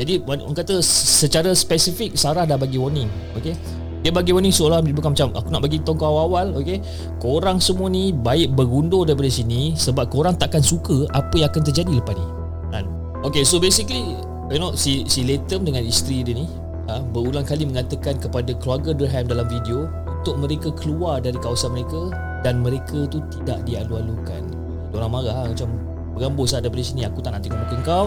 Jadi 0.00 0.24
orang 0.24 0.56
kata 0.56 0.80
secara 0.80 1.52
spesifik 1.52 2.16
Sarah 2.16 2.48
dah 2.48 2.56
bagi 2.56 2.80
warning 2.80 3.10
okay? 3.36 3.52
Dia 4.00 4.10
bagi 4.10 4.32
warning 4.32 4.54
seolah 4.54 4.80
dia 4.80 4.96
bukan 4.96 5.12
macam 5.12 5.28
Aku 5.36 5.48
nak 5.52 5.60
bagi 5.60 5.78
tahu 5.84 5.96
kau 6.00 6.16
awal 6.16 6.56
okay? 6.56 6.80
Korang 7.20 7.60
semua 7.60 7.92
ni 7.92 8.16
baik 8.16 8.56
bergundur 8.56 9.04
daripada 9.04 9.28
sini 9.28 9.76
Sebab 9.76 10.08
korang 10.08 10.36
takkan 10.40 10.64
suka 10.64 11.04
apa 11.12 11.36
yang 11.36 11.52
akan 11.52 11.62
terjadi 11.68 11.92
lepas 12.00 12.16
ni 12.16 12.26
kan? 12.72 12.84
Okay 13.20 13.44
so 13.44 13.60
basically 13.60 14.16
You 14.50 14.58
know 14.58 14.74
si, 14.74 15.06
si 15.06 15.22
Latham 15.22 15.62
dengan 15.62 15.86
isteri 15.86 16.26
dia 16.26 16.34
ni 16.34 16.50
ha, 16.90 16.98
berulang 16.98 17.46
kali 17.46 17.62
mengatakan 17.62 18.18
kepada 18.18 18.50
keluarga 18.58 18.90
Durham 18.90 19.30
dalam 19.30 19.46
video 19.46 19.86
untuk 20.20 20.36
mereka 20.42 20.68
keluar 20.74 21.22
dari 21.22 21.38
kawasan 21.38 21.70
mereka 21.70 22.10
dan 22.42 22.58
mereka 22.58 23.06
tu 23.06 23.22
tidak 23.30 23.62
dialu-alukan. 23.62 24.42
Diorang 24.90 25.10
marah 25.14 25.34
ha, 25.38 25.42
macam 25.46 25.70
berambus 26.20 26.52
lah 26.52 26.60
daripada 26.60 26.84
sini. 26.84 27.08
Aku 27.08 27.24
tak 27.24 27.32
nak 27.32 27.40
tengok 27.40 27.56
muka 27.64 27.76
kau. 27.80 28.04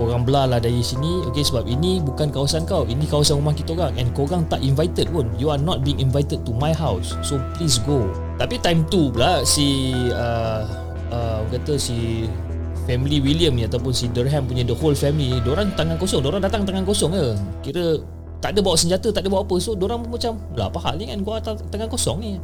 Korang 0.00 0.24
belah 0.24 0.48
lah 0.48 0.56
dari 0.56 0.80
sini. 0.80 1.28
Okay, 1.28 1.44
sebab 1.44 1.68
ini 1.68 2.00
bukan 2.00 2.32
kawasan 2.32 2.64
kau. 2.64 2.88
Ini 2.88 3.04
kawasan 3.04 3.36
rumah 3.36 3.52
kita 3.52 3.76
orang. 3.76 3.92
And 4.00 4.08
korang 4.16 4.48
tak 4.48 4.64
invited 4.64 5.12
pun. 5.12 5.28
You 5.36 5.52
are 5.52 5.60
not 5.60 5.84
being 5.84 6.00
invited 6.00 6.48
to 6.48 6.56
my 6.56 6.72
house. 6.72 7.12
So 7.20 7.36
please 7.52 7.76
go. 7.84 8.08
Tapi 8.40 8.56
time 8.64 8.88
tu 8.88 9.12
pula 9.12 9.44
si 9.44 9.92
uh, 10.08 10.64
uh, 11.12 11.44
kata 11.52 11.76
si 11.76 12.24
family 12.88 13.20
William 13.20 13.52
ni 13.52 13.68
ataupun 13.68 13.92
si 13.92 14.08
Durham 14.08 14.48
punya 14.48 14.64
the 14.64 14.72
whole 14.72 14.96
family 14.96 15.36
ni 15.36 15.38
diorang 15.44 15.68
tangan 15.76 16.00
kosong. 16.00 16.24
Diorang 16.24 16.40
datang 16.40 16.64
tangan 16.64 16.88
kosong 16.88 17.12
ke 17.12 17.24
kira 17.68 18.00
tak 18.40 18.56
ada 18.56 18.64
bawa 18.64 18.72
senjata 18.72 19.12
tak 19.12 19.28
ada 19.28 19.28
bawa 19.28 19.44
apa. 19.44 19.60
So 19.60 19.76
orang 19.76 20.00
pun 20.08 20.16
macam 20.16 20.40
lah 20.56 20.72
apa 20.72 20.80
hal 20.80 20.96
ni 20.96 21.12
kan? 21.12 21.20
Gua 21.20 21.44
tengah 21.44 21.92
kosong 21.92 22.24
ni 22.24 22.40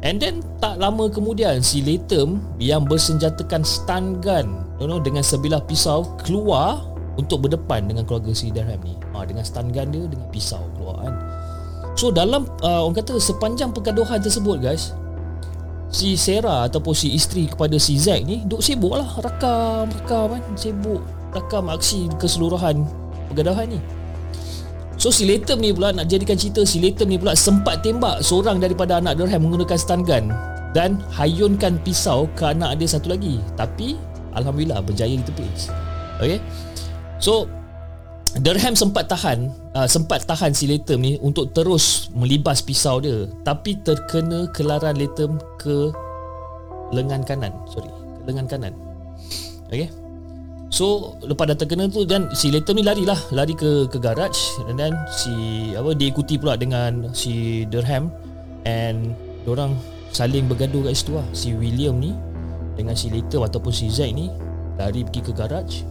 and 0.00 0.16
then 0.20 0.40
tak 0.60 0.80
lama 0.80 1.08
kemudian 1.12 1.60
si 1.60 1.84
Latham 1.84 2.40
yang 2.56 2.88
bersenjatakan 2.88 3.64
stun 3.64 4.20
gun 4.24 4.64
you 4.80 4.88
know, 4.88 5.00
dengan 5.00 5.20
sebilah 5.20 5.60
pisau 5.64 6.16
keluar 6.24 6.80
untuk 7.20 7.44
berdepan 7.44 7.84
dengan 7.84 8.08
keluarga 8.08 8.32
si 8.32 8.48
Derham 8.48 8.80
ni. 8.80 8.96
Ha, 9.12 9.28
dengan 9.28 9.44
stun 9.44 9.68
gun 9.68 9.92
dia 9.92 10.04
dengan 10.08 10.28
pisau 10.32 10.64
keluar 10.80 11.04
kan. 11.04 11.14
So 11.98 12.08
dalam 12.08 12.48
uh, 12.64 12.80
orang 12.86 12.96
kata 13.04 13.20
sepanjang 13.20 13.76
pergaduhan 13.76 14.24
tersebut 14.24 14.62
guys 14.64 14.96
si 15.90 16.14
Sarah 16.14 16.70
ataupun 16.70 16.94
si 16.94 17.12
isteri 17.12 17.50
kepada 17.50 17.76
si 17.76 17.98
Zack 17.98 18.24
ni 18.24 18.46
duk 18.46 18.62
sibuk 18.62 18.96
lah 18.96 19.10
rakam 19.20 19.90
rakam 19.90 20.38
kan. 20.38 20.42
Sibuk 20.56 21.04
rakam 21.36 21.68
aksi 21.68 22.08
keseluruhan 22.16 22.88
pergaduhan 23.28 23.76
ni 23.76 23.80
So 25.00 25.08
si 25.08 25.24
Latham 25.24 25.64
ni 25.64 25.72
pula 25.72 25.96
nak 25.96 26.12
jadikan 26.12 26.36
cerita 26.36 26.60
si 26.60 26.76
Latham 26.76 27.08
ni 27.08 27.16
pula 27.16 27.32
sempat 27.32 27.80
tembak 27.80 28.20
seorang 28.20 28.60
daripada 28.60 29.00
anak 29.00 29.16
Durham 29.16 29.48
menggunakan 29.48 29.80
stun 29.80 30.04
gun 30.04 30.28
dan 30.76 31.00
hayunkan 31.16 31.80
pisau 31.80 32.28
ke 32.36 32.52
anak 32.52 32.76
dia 32.76 32.84
satu 32.84 33.16
lagi. 33.16 33.40
Tapi 33.56 33.96
alhamdulillah 34.36 34.84
berjaya 34.84 35.16
ditepis. 35.16 35.72
Okay. 36.20 36.36
So 37.16 37.48
Durham 38.44 38.76
sempat 38.76 39.08
tahan 39.08 39.48
uh, 39.72 39.88
sempat 39.88 40.28
tahan 40.28 40.52
si 40.52 40.68
Latham 40.68 41.00
ni 41.00 41.16
untuk 41.24 41.56
terus 41.56 42.12
melibas 42.12 42.60
pisau 42.60 43.00
dia 43.00 43.24
tapi 43.40 43.80
terkena 43.80 44.52
kelaran 44.52 45.00
Latham 45.00 45.40
ke 45.56 45.96
lengan 46.92 47.24
kanan. 47.24 47.56
Sorry, 47.72 47.88
ke 47.88 48.20
lengan 48.28 48.44
kanan. 48.44 48.76
Okay. 49.72 49.88
So 50.70 51.18
lepas 51.26 51.50
dah 51.50 51.58
terkena 51.58 51.90
tu 51.90 52.06
dan 52.06 52.30
si 52.30 52.54
Latham 52.54 52.78
ni 52.78 52.86
lari 52.86 53.02
lah. 53.02 53.18
Lari 53.34 53.58
ke 53.58 53.90
ke 53.90 53.98
garage 53.98 54.54
dan 54.70 54.78
then 54.78 54.94
si 55.10 55.34
apa 55.74 55.90
dia 55.98 56.14
ikuti 56.14 56.38
pula 56.38 56.54
dengan 56.54 57.10
si 57.10 57.66
Durham 57.66 58.06
and 58.62 59.18
orang 59.50 59.74
saling 60.14 60.46
bergaduh 60.46 60.86
kat 60.86 60.94
situ 60.94 61.18
lah. 61.18 61.26
Si 61.34 61.50
William 61.58 61.98
ni 61.98 62.14
dengan 62.78 62.94
si 62.94 63.10
Latham 63.10 63.42
ataupun 63.42 63.74
si 63.74 63.90
Zack 63.90 64.14
ni 64.14 64.30
lari 64.78 65.02
pergi 65.02 65.20
ke 65.26 65.32
garage 65.34 65.82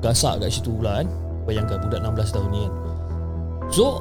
gasak 0.00 0.40
kat 0.40 0.48
situ 0.48 0.72
pula 0.72 1.04
kan. 1.04 1.08
Bayangkan 1.44 1.78
budak 1.84 2.00
16 2.00 2.32
tahun 2.32 2.48
ni 2.48 2.60
kan. 2.64 2.72
So 3.68 4.00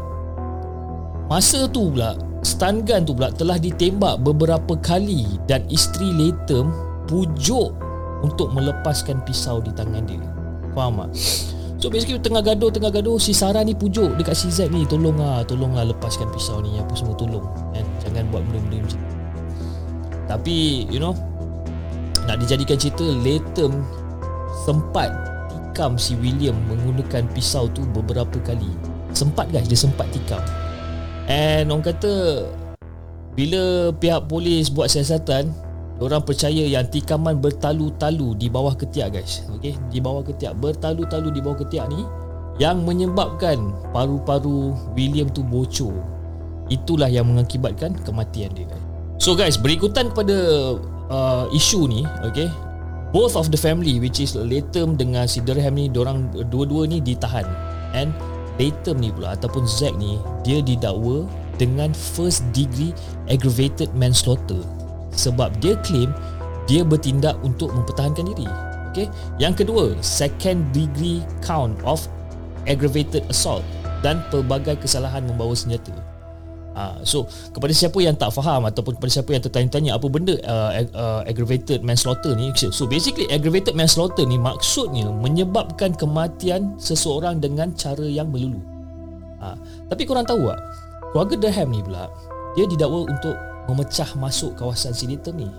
masa 1.27 1.67
tu 1.67 1.91
pula 1.91 2.15
stun 2.47 2.87
gun 2.87 3.03
tu 3.03 3.11
pula 3.11 3.27
telah 3.27 3.59
ditembak 3.59 4.23
beberapa 4.23 4.79
kali 4.79 5.27
dan 5.51 5.67
isteri 5.67 6.15
Latham 6.15 6.71
pujuk 7.11 7.84
untuk 8.25 8.49
melepaskan 8.49 9.21
pisau 9.21 9.61
di 9.61 9.69
tangan 9.77 10.01
dia. 10.09 10.21
Faham 10.73 11.05
tak? 11.05 11.09
So 11.85 11.93
basically 11.93 12.17
tengah 12.17 12.41
gaduh 12.41 12.73
tengah 12.73 12.89
gaduh 12.89 13.21
si 13.21 13.29
Sarah 13.29 13.61
ni 13.61 13.77
pujuk 13.77 14.17
dekat 14.17 14.33
si 14.33 14.49
Z 14.49 14.73
ni 14.73 14.89
tolonglah 14.89 15.45
tolonglah 15.45 15.85
lepaskan 15.93 16.31
pisau 16.33 16.57
ni 16.63 16.73
apa 16.81 16.97
semua 16.97 17.13
tolong 17.13 17.45
kan 17.75 17.85
jangan 18.01 18.25
buat 18.33 18.41
benda-benda 18.49 18.89
macam 18.89 18.99
ni. 18.99 19.13
Tapi 20.25 20.57
you 20.89 20.97
know 20.97 21.13
nak 22.25 22.41
dijadikan 22.41 22.81
cerita 22.81 23.05
Latham 23.21 23.85
sempat 24.65 25.13
tikam 25.51 25.99
si 25.99 26.17
William 26.17 26.57
menggunakan 26.71 27.29
pisau 27.37 27.69
tu 27.69 27.85
beberapa 27.93 28.39
kali. 28.41 28.71
Sempat 29.13 29.53
guys 29.53 29.69
dia 29.69 29.77
sempat 29.77 30.09
tikam. 30.09 30.41
And 31.29 31.69
orang 31.69 31.91
kata 31.93 32.47
bila 33.35 33.93
pihak 33.93 34.31
polis 34.31 34.71
buat 34.71 34.87
siasatan 34.89 35.51
Orang 35.95 36.27
percaya 36.27 36.67
yang 36.67 36.83
tikaman 36.91 37.39
bertalu-talu 37.39 38.35
di 38.35 38.51
bawah 38.51 38.75
ketiak 38.75 39.15
guys 39.15 39.47
okay? 39.47 39.79
Di 39.87 40.03
bawah 40.03 40.27
ketiak 40.27 40.59
Bertalu-talu 40.59 41.31
di 41.31 41.39
bawah 41.39 41.63
ketiak 41.63 41.87
ni 41.87 42.03
Yang 42.59 42.83
menyebabkan 42.83 43.71
paru-paru 43.95 44.75
William 44.91 45.31
tu 45.31 45.39
bocor 45.39 45.95
Itulah 46.67 47.07
yang 47.07 47.31
mengakibatkan 47.31 47.95
kematian 48.03 48.51
dia 48.51 48.67
guys 48.67 48.83
So 49.23 49.39
guys 49.39 49.55
berikutan 49.55 50.11
kepada 50.11 50.35
uh, 51.07 51.47
isu 51.55 51.87
ni 51.87 52.03
okay? 52.27 52.51
Both 53.15 53.39
of 53.39 53.47
the 53.47 53.59
family 53.59 53.95
which 54.03 54.19
is 54.19 54.35
Latham 54.35 54.99
dengan 54.99 55.31
si 55.31 55.39
Durham 55.39 55.79
ni 55.79 55.87
Diorang 55.87 56.27
dua-dua 56.51 56.91
ni 56.91 56.99
ditahan 56.99 57.47
And 57.95 58.11
Latham 58.59 58.99
ni 58.99 59.15
pula 59.15 59.39
ataupun 59.39 59.63
Zack 59.63 59.95
ni 59.95 60.19
Dia 60.43 60.59
didakwa 60.59 61.23
dengan 61.55 61.95
first 61.95 62.43
degree 62.51 62.91
aggravated 63.31 63.87
manslaughter 63.95 64.74
sebab 65.15 65.51
dia 65.63 65.79
claim 65.81 66.11
dia 66.65 66.81
bertindak 66.81 67.37
untuk 67.45 67.71
mempertahankan 67.73 68.33
diri. 68.33 68.49
Okey. 68.91 69.07
Yang 69.37 69.65
kedua, 69.65 69.85
second 70.01 70.65
degree 70.71 71.21
count 71.43 71.77
of 71.85 72.01
aggravated 72.65 73.21
assault 73.29 73.61
dan 74.01 74.21
pelbagai 74.29 74.77
kesalahan 74.81 75.25
membawa 75.25 75.53
senjata. 75.53 75.93
Uh, 76.75 76.99
so 77.07 77.23
kepada 77.55 77.71
siapa 77.71 77.95
yang 78.03 78.19
tak 78.19 78.35
faham 78.35 78.67
ataupun 78.67 78.99
kepada 78.99 79.07
siapa 79.07 79.31
yang 79.31 79.39
tertanya-tanya 79.39 79.95
apa 79.95 80.11
benda 80.11 80.35
uh, 80.43 80.83
uh, 80.91 81.21
aggravated 81.23 81.79
manslaughter 81.87 82.35
ni 82.35 82.51
so 82.51 82.83
basically 82.83 83.23
aggravated 83.31 83.71
manslaughter 83.79 84.27
ni 84.27 84.35
maksudnya 84.35 85.07
menyebabkan 85.07 85.95
kematian 85.95 86.75
seseorang 86.75 87.39
dengan 87.39 87.71
cara 87.79 88.03
yang 88.03 88.27
melulu 88.27 88.59
uh, 89.39 89.55
tapi 89.87 90.03
korang 90.03 90.27
tahu 90.27 90.51
tak 90.51 90.59
keluarga 91.15 91.47
Derham 91.47 91.71
ni 91.71 91.79
pula 91.79 92.11
dia 92.59 92.67
didakwa 92.67 93.07
untuk 93.07 93.39
memecah 93.69 94.09
masuk 94.17 94.57
kawasan 94.57 94.93
Siliton 94.93 95.37
ni. 95.41 95.49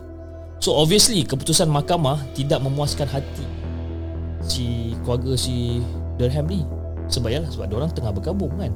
So 0.63 0.73
obviously 0.73 1.21
keputusan 1.23 1.69
mahkamah 1.69 2.23
tidak 2.33 2.65
memuaskan 2.65 3.07
hati 3.07 3.45
si 4.47 4.97
keluarga 5.05 5.37
si 5.37 5.85
Durham 6.17 6.47
ni. 6.49 6.65
Sebab 7.07 7.29
yalah 7.31 7.51
sebab 7.51 7.71
orang 7.71 7.93
tengah 7.95 8.11
bergabung 8.11 8.51
kan. 8.59 8.73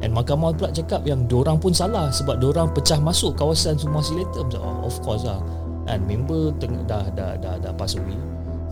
And 0.00 0.16
mahkamah 0.16 0.56
pula 0.56 0.72
cakap 0.72 1.04
yang 1.04 1.28
orang 1.28 1.60
pun 1.60 1.76
salah 1.76 2.08
sebab 2.08 2.40
orang 2.40 2.72
pecah 2.72 2.96
masuk 3.00 3.36
kawasan 3.36 3.76
semua 3.76 4.00
Siliton. 4.00 4.48
Oh, 4.56 4.88
of 4.88 4.96
course 5.04 5.28
lah. 5.28 5.40
And 5.88 6.04
member 6.08 6.52
tengah 6.56 6.84
dah 6.88 7.04
dah 7.12 7.36
dah 7.36 7.60
dah 7.60 7.72
pass 7.76 7.96
away. 7.96 8.16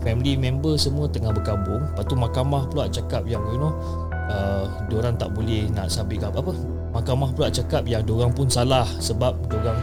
Family 0.00 0.40
member 0.40 0.78
semua 0.80 1.10
tengah 1.10 1.34
bergabung. 1.36 1.84
Lepas 1.92 2.04
tu 2.08 2.14
mahkamah 2.16 2.64
pula 2.72 2.88
cakap 2.88 3.28
yang 3.28 3.44
you 3.52 3.60
know 3.60 3.72
uh, 4.28 4.64
orang 4.94 5.16
tak 5.16 5.32
boleh 5.32 5.68
nak 5.72 5.92
sabit 5.92 6.22
apa 6.24 6.52
mahkamah 6.92 7.30
pula 7.36 7.52
cakap 7.52 7.84
yang 7.84 8.04
orang 8.08 8.32
pun 8.32 8.48
salah 8.48 8.88
sebab 9.00 9.36
orang 9.52 9.78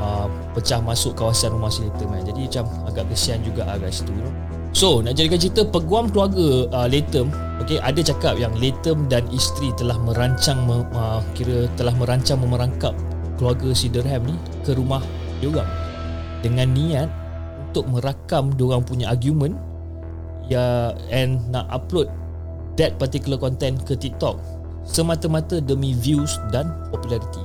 uh, 0.00 0.26
pecah 0.56 0.82
masuk 0.82 1.14
kawasan 1.14 1.54
rumah 1.54 1.70
si 1.70 1.86
Latham 1.86 2.10
kan. 2.10 2.22
Jadi 2.26 2.40
macam 2.50 2.64
agak 2.90 3.04
kesian 3.14 3.38
juga 3.46 3.66
lah 3.66 3.76
guys 3.78 4.02
tu 4.02 4.10
you 4.10 4.22
know. 4.22 4.34
So 4.70 5.02
nak 5.02 5.18
jadikan 5.18 5.38
cerita 5.42 5.62
peguam 5.66 6.10
keluarga 6.10 6.70
uh, 6.70 6.86
Latham 6.86 7.30
Okay, 7.60 7.76
ada 7.76 8.00
cakap 8.00 8.40
yang 8.40 8.56
Latham 8.56 9.04
dan 9.12 9.28
isteri 9.28 9.68
telah 9.76 10.00
merancang 10.00 10.64
uh, 10.96 11.20
kira 11.36 11.68
telah 11.76 11.92
merancang 11.92 12.40
memerangkap 12.40 12.96
keluarga 13.36 13.76
si 13.76 13.92
Durham 13.92 14.24
ni 14.24 14.36
ke 14.64 14.72
rumah 14.72 15.04
diorang 15.44 15.68
dengan 16.40 16.72
niat 16.72 17.08
untuk 17.70 17.84
merakam 17.92 18.50
diorang 18.56 18.80
punya 18.80 19.12
argument 19.12 19.54
ya 20.48 20.96
and 21.12 21.38
nak 21.52 21.68
upload 21.68 22.08
that 22.80 22.96
particular 22.96 23.36
content 23.36 23.76
ke 23.84 23.92
TikTok 23.92 24.40
semata-mata 24.88 25.60
demi 25.60 25.92
views 25.92 26.40
dan 26.48 26.72
popularity. 26.88 27.44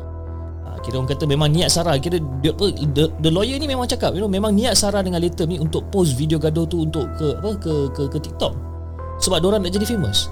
Ha, 0.64 0.80
kira 0.80 1.04
orang 1.04 1.12
kata 1.12 1.28
memang 1.28 1.52
niat 1.52 1.68
Sarah 1.68 2.00
kira 2.00 2.24
the, 2.40 2.56
the, 2.96 3.12
the 3.20 3.30
lawyer 3.30 3.60
ni 3.60 3.68
memang 3.68 3.86
cakap 3.86 4.16
you 4.16 4.24
know 4.24 4.32
memang 4.32 4.56
niat 4.56 4.80
Sarah 4.80 5.04
dengan 5.04 5.20
Latham 5.20 5.52
ni 5.52 5.60
untuk 5.60 5.92
post 5.92 6.16
video 6.16 6.40
gaduh 6.40 6.64
tu 6.64 6.88
untuk 6.88 7.12
ke 7.20 7.36
apa 7.36 7.52
ke 7.60 7.74
ke, 7.92 8.04
ke 8.08 8.18
TikTok 8.24 8.56
sebab 9.20 9.44
orang 9.44 9.68
nak 9.68 9.76
jadi 9.76 9.88
famous. 9.88 10.32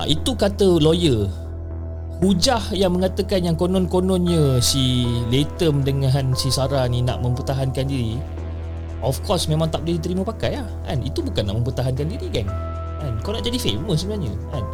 Ha, 0.00 0.08
itu 0.08 0.32
kata 0.32 0.80
lawyer. 0.80 1.28
Hujah 2.18 2.74
yang 2.74 2.98
mengatakan 2.98 3.46
yang 3.46 3.54
konon-kononnya 3.54 4.58
si 4.58 5.06
Latham 5.30 5.86
dengan 5.86 6.34
si 6.34 6.50
Sarah 6.50 6.90
ni 6.90 6.98
nak 6.98 7.22
mempertahankan 7.22 7.86
diri 7.86 8.18
Of 8.98 9.22
course 9.22 9.46
memang 9.46 9.70
tak 9.70 9.86
boleh 9.86 10.02
diterima 10.02 10.26
pakai 10.26 10.58
lah 10.58 10.66
kan? 10.82 10.98
Itu 11.06 11.22
bukan 11.22 11.46
nak 11.46 11.62
mempertahankan 11.62 12.06
diri 12.10 12.26
kan 12.34 12.46
kan? 12.98 13.12
Kau 13.22 13.30
nak 13.32 13.42
jadi 13.46 13.58
famous 13.58 14.04
sebenarnya 14.04 14.34
kan? 14.50 14.64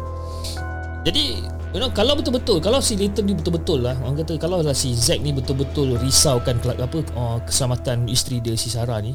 Jadi 1.05 1.23
you 1.71 1.79
know, 1.79 1.93
Kalau 1.93 2.17
betul-betul 2.17 2.57
Kalau 2.57 2.81
si 2.81 2.97
Latham 2.97 3.29
ni 3.29 3.37
betul-betul 3.37 3.85
lah 3.85 3.93
Orang 4.01 4.17
kata 4.17 4.41
Kalau 4.41 4.65
lah 4.65 4.73
si 4.73 4.97
Zack 4.97 5.21
ni 5.21 5.29
betul-betul 5.29 6.01
Risaukan 6.01 6.57
apa, 6.65 6.97
uh, 7.13 7.37
keselamatan 7.45 8.09
isteri 8.09 8.41
dia 8.41 8.57
si 8.57 8.73
Sarah 8.73 8.97
ni 9.05 9.13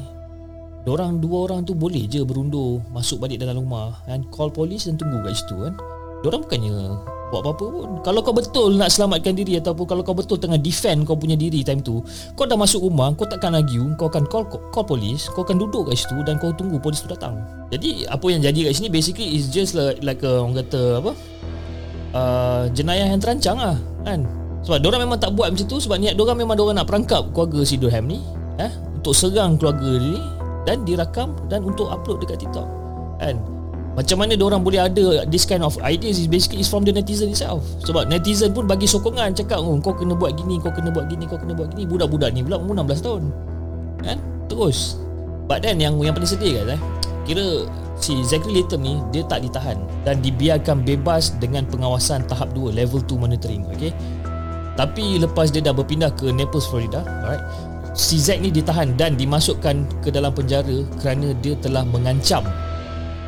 Orang 0.89 1.21
dua 1.21 1.45
orang 1.45 1.61
tu 1.61 1.77
boleh 1.77 2.09
je 2.09 2.25
berundur 2.25 2.81
masuk 2.89 3.21
balik 3.21 3.37
dalam 3.37 3.61
rumah 3.61 4.01
kan 4.09 4.25
call 4.33 4.49
polis 4.49 4.89
dan 4.89 4.97
tunggu 4.97 5.21
kat 5.21 5.37
situ 5.37 5.53
kan. 5.53 5.77
Orang 6.25 6.41
bukannya 6.41 6.73
buat 7.31 7.41
apa-apa 7.47 7.65
pun. 7.71 7.89
Kalau 8.03 8.19
kau 8.19 8.35
betul 8.35 8.75
nak 8.75 8.91
selamatkan 8.91 9.31
diri 9.31 9.55
ataupun 9.57 9.87
kalau 9.87 10.03
kau 10.03 10.11
betul 10.11 10.35
tengah 10.35 10.59
defend 10.59 11.07
kau 11.07 11.15
punya 11.15 11.39
diri 11.39 11.63
time 11.63 11.79
tu, 11.79 12.03
kau 12.35 12.43
dah 12.43 12.59
masuk 12.59 12.83
rumah, 12.83 13.15
kau 13.15 13.23
takkan 13.23 13.55
argue, 13.55 13.95
kau 13.95 14.11
akan 14.11 14.27
call 14.27 14.43
call 14.45 14.85
polis, 14.85 15.31
kau 15.31 15.47
akan 15.47 15.57
duduk 15.57 15.87
kat 15.87 16.03
situ 16.03 16.19
dan 16.27 16.35
kau 16.37 16.51
tunggu 16.51 16.77
polis 16.77 16.99
tu 16.99 17.07
datang. 17.07 17.39
Jadi 17.71 18.05
apa 18.11 18.25
yang 18.27 18.43
jadi 18.43 18.67
kat 18.67 18.73
sini 18.75 18.91
basically 18.91 19.39
is 19.39 19.47
just 19.47 19.71
like, 19.73 20.03
like 20.03 20.21
a, 20.27 20.43
orang 20.43 20.59
kata 20.59 20.99
apa? 20.99 21.11
Uh, 22.11 22.63
jenayah 22.75 23.07
yang 23.07 23.23
terancang 23.23 23.55
lah 23.55 23.79
kan. 24.03 24.27
Sebab 24.61 24.83
orang 24.83 25.09
memang 25.09 25.17
tak 25.17 25.33
buat 25.33 25.49
macam 25.49 25.65
tu 25.65 25.81
sebab 25.81 25.97
niat 25.97 26.19
orang 26.19 26.37
memang 26.37 26.59
orang 26.59 26.77
nak 26.83 26.85
perangkap 26.91 27.31
keluarga 27.33 27.65
si 27.65 27.81
Durham 27.81 28.05
ni 28.05 28.21
eh 28.59 28.69
untuk 28.99 29.17
serang 29.17 29.57
keluarga 29.57 29.97
dia 29.97 30.13
ni 30.13 30.21
dan 30.67 30.85
dirakam 30.85 31.33
dan 31.49 31.65
untuk 31.65 31.89
upload 31.89 32.21
dekat 32.21 32.45
TikTok. 32.45 32.67
Kan? 33.17 33.41
Macam 33.91 34.23
mana 34.23 34.39
orang 34.39 34.63
boleh 34.63 34.79
ada 34.79 35.27
this 35.27 35.43
kind 35.43 35.59
of 35.59 35.75
ideas 35.83 36.15
is 36.15 36.27
basically 36.31 36.63
is 36.63 36.71
from 36.71 36.87
the 36.87 36.95
netizen 36.95 37.27
itself. 37.27 37.67
Sebab 37.83 38.07
netizen 38.07 38.55
pun 38.55 38.63
bagi 38.63 38.87
sokongan 38.87 39.35
cakap 39.35 39.59
oh, 39.59 39.75
kau 39.83 39.91
kena 39.91 40.15
buat 40.15 40.39
gini, 40.39 40.63
kau 40.63 40.71
kena 40.71 40.95
buat 40.95 41.11
gini, 41.11 41.27
kau 41.27 41.35
kena 41.35 41.51
buat 41.51 41.75
gini. 41.75 41.83
Budak-budak 41.83 42.31
ni 42.31 42.39
pula 42.39 42.55
umur 42.55 42.79
16 42.87 43.03
tahun. 43.03 43.23
Kan? 43.99 44.17
Terus. 44.47 44.95
But 45.51 45.67
then 45.67 45.83
yang 45.83 45.99
yang 45.99 46.15
paling 46.15 46.31
sedih 46.31 46.63
kan 46.63 46.79
eh. 46.79 46.81
Kira 47.27 47.67
si 47.99 48.23
Zachary 48.23 48.63
Latham 48.63 48.81
ni 48.81 48.95
dia 49.11 49.27
tak 49.27 49.43
ditahan 49.43 49.77
dan 50.07 50.23
dibiarkan 50.23 50.87
bebas 50.87 51.35
dengan 51.37 51.67
pengawasan 51.67 52.23
tahap 52.31 52.55
2 52.55 52.71
level 52.71 53.03
2 53.03 53.13
monitoring, 53.19 53.67
okay? 53.69 53.91
Tapi 54.79 55.19
lepas 55.19 55.51
dia 55.51 55.61
dah 55.61 55.75
berpindah 55.75 56.09
ke 56.15 56.31
Naples, 56.31 56.65
Florida, 56.65 57.03
alright? 57.21 57.43
si 57.91 58.15
Zack 58.15 58.39
ni 58.39 58.49
ditahan 58.49 58.95
dan 58.95 59.19
dimasukkan 59.19 59.83
ke 59.99 60.09
dalam 60.15 60.31
penjara 60.31 60.87
kerana 61.03 61.35
dia 61.43 61.59
telah 61.59 61.83
mengancam 61.83 62.43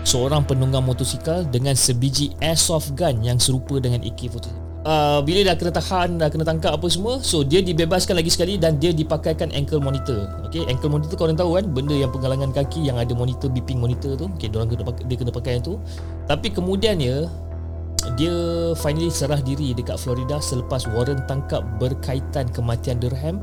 seorang 0.03 0.43
penunggang 0.43 0.83
motosikal 0.83 1.47
dengan 1.47 1.75
sebiji 1.75 2.35
airsoft 2.43 2.95
gun 2.95 3.23
yang 3.23 3.39
serupa 3.39 3.79
dengan 3.79 4.03
AK-47. 4.03 4.63
Uh, 4.83 5.23
bila 5.23 5.47
dah 5.47 5.55
kena 5.55 5.71
tahan, 5.71 6.19
dah 6.19 6.27
kena 6.27 6.43
tangkap 6.43 6.75
apa 6.75 6.87
semua, 6.91 7.23
so 7.23 7.39
dia 7.39 7.63
dibebaskan 7.63 8.19
lagi 8.19 8.27
sekali 8.27 8.59
dan 8.59 8.75
dia 8.83 8.91
dipakaikan 8.91 9.47
ankle 9.55 9.79
monitor. 9.79 10.27
Okay, 10.51 10.67
ankle 10.67 10.91
monitor 10.91 11.15
korang 11.15 11.39
tahu 11.39 11.55
kan, 11.55 11.71
benda 11.71 11.95
yang 11.95 12.11
penggalangan 12.11 12.51
kaki 12.51 12.83
yang 12.83 12.99
ada 12.99 13.15
monitor 13.15 13.47
beeping 13.47 13.79
monitor 13.79 14.19
tu. 14.19 14.27
Okay, 14.35 14.51
dia 14.51 14.59
kena 14.59 14.83
dia 15.07 15.15
kena 15.15 15.31
pakai 15.31 15.51
yang 15.55 15.63
tu. 15.63 15.79
Tapi 16.27 16.51
kemudiannya 16.51 17.31
dia 18.19 18.35
finally 18.75 19.07
serah 19.07 19.39
diri 19.39 19.71
dekat 19.71 19.95
Florida 19.95 20.43
selepas 20.43 20.83
warrant 20.91 21.23
tangkap 21.31 21.63
berkaitan 21.79 22.51
kematian 22.51 22.99
Durham 22.99 23.39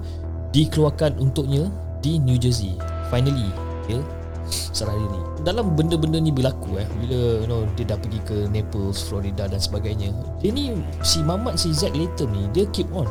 dikeluarkan 0.53 1.16
untuknya 1.16 1.73
di 2.05 2.20
New 2.20 2.37
Jersey. 2.37 2.77
Finally, 3.09 3.49
dia 3.88 4.05
serah 4.48 4.96
diri. 4.96 5.20
Dalam 5.44 5.76
benda-benda 5.76 6.20
ni 6.20 6.33
berlaku 6.33 6.81
eh, 6.81 6.88
bila 7.00 7.20
you 7.40 7.48
know 7.48 7.62
dia 7.76 7.88
dah 7.90 7.98
pergi 8.00 8.20
ke 8.24 8.37
Naples, 8.48 9.05
Florida 9.05 9.48
dan 9.48 9.61
sebagainya. 9.61 10.12
Dia 10.40 10.50
ni 10.53 10.76
si 11.05 11.20
Mamat 11.20 11.61
si 11.61 11.72
Zack 11.74 11.92
Latham 11.96 12.33
ni 12.33 12.48
dia 12.55 12.64
keep 12.72 12.88
on 12.92 13.09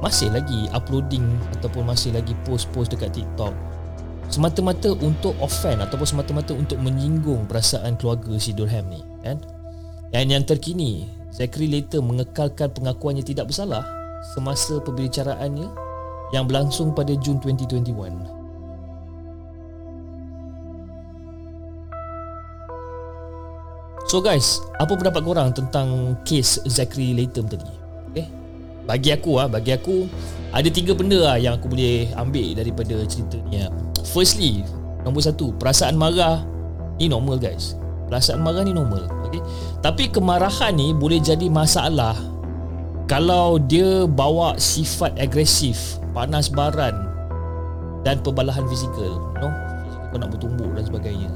masih 0.00 0.32
lagi 0.32 0.66
uploading 0.72 1.28
ataupun 1.60 1.84
masih 1.84 2.16
lagi 2.16 2.32
post-post 2.48 2.96
dekat 2.96 3.12
TikTok 3.20 3.52
semata-mata 4.32 4.96
untuk 5.04 5.36
offend 5.44 5.84
ataupun 5.84 6.06
semata-mata 6.08 6.56
untuk 6.56 6.80
menyinggung 6.80 7.44
perasaan 7.44 8.00
keluarga 8.00 8.40
si 8.40 8.56
Durham 8.56 8.88
ni 8.88 9.04
kan 9.20 9.36
dan 10.08 10.26
yang 10.32 10.42
terkini 10.48 11.04
Zachary 11.30 11.70
Latham 11.70 12.10
mengekalkan 12.10 12.72
pengakuannya 12.74 13.22
tidak 13.22 13.52
bersalah 13.52 13.84
semasa 14.34 14.80
pembicaraannya 14.82 15.68
yang 16.30 16.46
berlangsung 16.46 16.94
pada 16.94 17.14
Jun 17.18 17.42
2021. 17.42 18.39
So 24.10 24.18
guys, 24.18 24.58
apa 24.82 24.90
pendapat 24.98 25.22
korang 25.22 25.54
tentang 25.54 26.18
kes 26.26 26.58
Zachary 26.66 27.14
Latham 27.14 27.46
tadi? 27.46 27.70
Okay. 28.10 28.26
Bagi 28.82 29.14
aku 29.14 29.38
ah, 29.38 29.46
bagi 29.46 29.70
aku 29.70 30.10
ada 30.50 30.66
tiga 30.66 30.98
benda 30.98 31.30
ah 31.30 31.38
yang 31.38 31.54
aku 31.54 31.70
boleh 31.70 32.10
ambil 32.18 32.58
daripada 32.58 33.06
cerita 33.06 33.38
ni. 33.46 33.62
Firstly, 34.10 34.66
nombor 35.06 35.22
satu, 35.22 35.54
perasaan 35.54 35.94
marah 35.94 36.42
ni 36.98 37.06
normal 37.06 37.38
guys. 37.38 37.78
Perasaan 38.10 38.42
marah 38.42 38.66
ni 38.66 38.74
normal, 38.74 39.06
okay? 39.30 39.38
Tapi 39.78 40.10
kemarahan 40.10 40.74
ni 40.74 40.90
boleh 40.90 41.22
jadi 41.22 41.46
masalah 41.46 42.18
kalau 43.06 43.62
dia 43.62 44.10
bawa 44.10 44.58
sifat 44.58 45.14
agresif 45.22 46.02
panas 46.10 46.50
baran 46.50 46.98
dan 48.02 48.18
perbalahan 48.26 48.66
fizikal 48.66 49.22
you 49.22 49.38
know 49.38 49.54
kau 50.10 50.18
nak 50.18 50.34
bertumbuk 50.34 50.66
dan 50.74 50.82
sebagainya. 50.82 51.30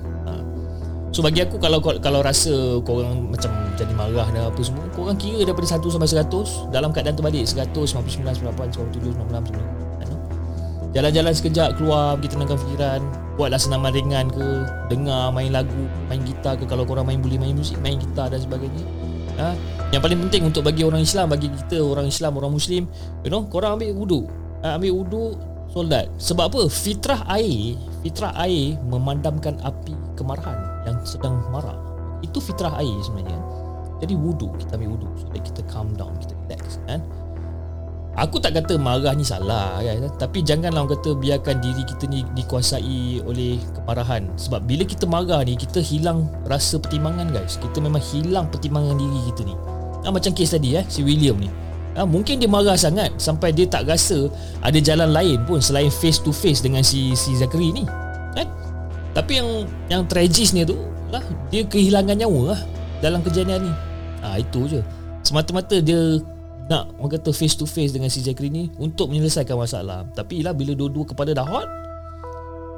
So 1.15 1.23
bagi 1.23 1.47
aku 1.47 1.63
kalau 1.63 1.79
kalau 1.79 2.21
rasa 2.27 2.83
kau 2.83 2.99
orang 2.99 3.31
macam 3.31 3.55
jadi 3.79 3.95
marah 3.95 4.27
dan 4.35 4.51
apa 4.51 4.59
semua 4.67 4.83
kau 4.91 5.07
orang 5.07 5.15
kira 5.15 5.47
daripada 5.47 5.79
1 5.79 5.79
sampai 5.79 6.11
100 6.11 6.75
dalam 6.75 6.91
keadaan 6.91 7.15
terbalik 7.15 7.47
100 7.47 7.71
99 7.71 8.43
98 8.43 8.75
97 8.99 9.15
96 9.15 9.55
97 10.11 10.95
jalan-jalan 10.95 11.33
sekejap 11.35 11.79
keluar 11.79 12.19
pergi 12.19 12.35
tenangkan 12.35 12.59
fikiran 12.59 13.01
buatlah 13.39 13.59
senaman 13.63 13.95
ringan 13.95 14.27
ke 14.27 14.47
dengar 14.91 15.31
main 15.31 15.55
lagu 15.55 15.87
main 16.11 16.19
gitar 16.27 16.59
ke 16.59 16.67
kalau 16.67 16.83
korang 16.83 17.07
main 17.07 17.23
boleh 17.23 17.39
main 17.39 17.55
muzik 17.55 17.79
main 17.79 17.95
gitar 17.95 18.31
dan 18.31 18.43
sebagainya. 18.43 18.83
Ha? 19.35 19.51
yang 19.91 19.99
paling 19.99 20.19
penting 20.27 20.47
untuk 20.47 20.63
bagi 20.63 20.87
orang 20.87 21.03
Islam 21.03 21.27
bagi 21.27 21.51
kita 21.51 21.83
orang 21.83 22.07
Islam 22.07 22.39
orang 22.39 22.55
Muslim 22.55 22.87
you 23.27 23.31
know 23.35 23.43
korang 23.51 23.79
ambil 23.79 23.91
wuduk 23.91 24.25
uh, 24.63 24.79
ambil 24.79 25.03
wudu 25.03 25.23
solat. 25.75 26.07
Sebab 26.23 26.55
apa? 26.55 26.71
Fitrah 26.71 27.27
air 27.27 27.75
fitrah 28.07 28.31
air 28.39 28.79
memadamkan 28.87 29.59
api 29.67 29.95
kemarahan 30.15 30.74
yang 30.87 30.97
sedang 31.05 31.41
marah. 31.53 31.77
Itu 32.25 32.41
fitrah 32.41 32.77
air 32.81 32.97
sebenarnya. 33.05 33.41
Jadi 34.03 34.15
wudu 34.19 34.51
kita 34.59 34.77
ambil 34.77 34.99
wudu 34.99 35.09
supaya 35.17 35.41
kita 35.41 35.61
calm 35.71 35.89
down 35.97 36.13
kita 36.21 36.35
relax 36.45 36.83
kan? 36.85 37.01
Aku 38.15 38.39
tak 38.39 38.55
kata 38.55 38.79
marah 38.79 39.11
ni 39.11 39.27
salah 39.27 39.83
kan? 39.83 40.07
Tapi 40.15 40.39
janganlah 40.47 40.87
orang 40.87 40.95
kata 40.95 41.19
biarkan 41.19 41.59
diri 41.59 41.83
kita 41.83 42.07
ni 42.07 42.23
dikuasai 42.39 43.27
oleh 43.27 43.59
kemarahan 43.75 44.31
sebab 44.39 44.63
bila 44.63 44.87
kita 44.87 45.03
marah 45.09 45.43
ni 45.43 45.59
kita 45.59 45.83
hilang 45.83 46.31
rasa 46.47 46.79
pertimbangan 46.79 47.35
guys. 47.35 47.59
Kita 47.59 47.83
memang 47.83 48.03
hilang 48.15 48.47
pertimbangan 48.51 48.95
diri 48.95 49.21
kita 49.35 49.43
ni. 49.43 49.55
Ah, 50.05 50.13
macam 50.13 50.31
kes 50.31 50.55
tadi 50.55 50.79
eh 50.79 50.85
si 50.87 51.03
William 51.03 51.35
ni. 51.41 51.51
Ha, 51.95 52.03
mungkin 52.03 52.43
dia 52.43 52.51
marah 52.51 52.75
sangat 52.75 53.15
sampai 53.23 53.55
dia 53.55 53.71
tak 53.71 53.87
rasa 53.87 54.27
ada 54.67 54.79
jalan 54.83 55.15
lain 55.15 55.39
pun 55.47 55.63
selain 55.63 55.95
face 55.95 56.19
to 56.19 56.35
face 56.35 56.59
dengan 56.59 56.83
si 56.83 57.15
si 57.15 57.39
Zachary 57.39 57.71
ni 57.71 57.87
kan 58.35 58.51
tapi 59.15 59.39
yang 59.39 59.49
yang 59.87 60.03
tragisnya 60.11 60.67
tu 60.67 60.75
lah 61.15 61.23
dia 61.49 61.63
kehilangan 61.63 62.19
nyawa 62.19 62.53
lah 62.53 62.61
dalam 62.99 63.23
kejadian 63.23 63.71
ni. 63.71 63.73
Ha, 64.27 64.43
itu 64.43 64.67
je. 64.67 64.81
Semata-mata 65.23 65.79
dia 65.79 66.19
nak 66.67 66.91
orang 66.99 67.21
kata 67.21 67.31
face 67.31 67.55
to 67.55 67.69
face 67.69 67.95
dengan 67.95 68.11
si 68.11 68.25
Zachary 68.25 68.51
ni 68.51 68.69
untuk 68.77 69.09
menyelesaikan 69.15 69.55
masalah. 69.55 70.03
Tapi 70.13 70.43
lah 70.43 70.51
bila 70.51 70.75
dua-dua 70.75 71.15
kepada 71.15 71.31
dah 71.31 71.47
hot 71.47 71.69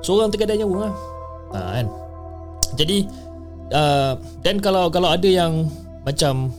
seorang 0.05 0.29
tergadai 0.29 0.61
nyawa 0.61 0.90
lah. 0.90 0.94
Ha, 1.57 1.59
kan? 1.81 1.87
Jadi 2.77 3.09
uh, 3.72 4.12
dan 4.44 4.61
kalau 4.61 4.92
kalau 4.92 5.09
ada 5.09 5.27
yang 5.27 5.70
macam 6.05 6.53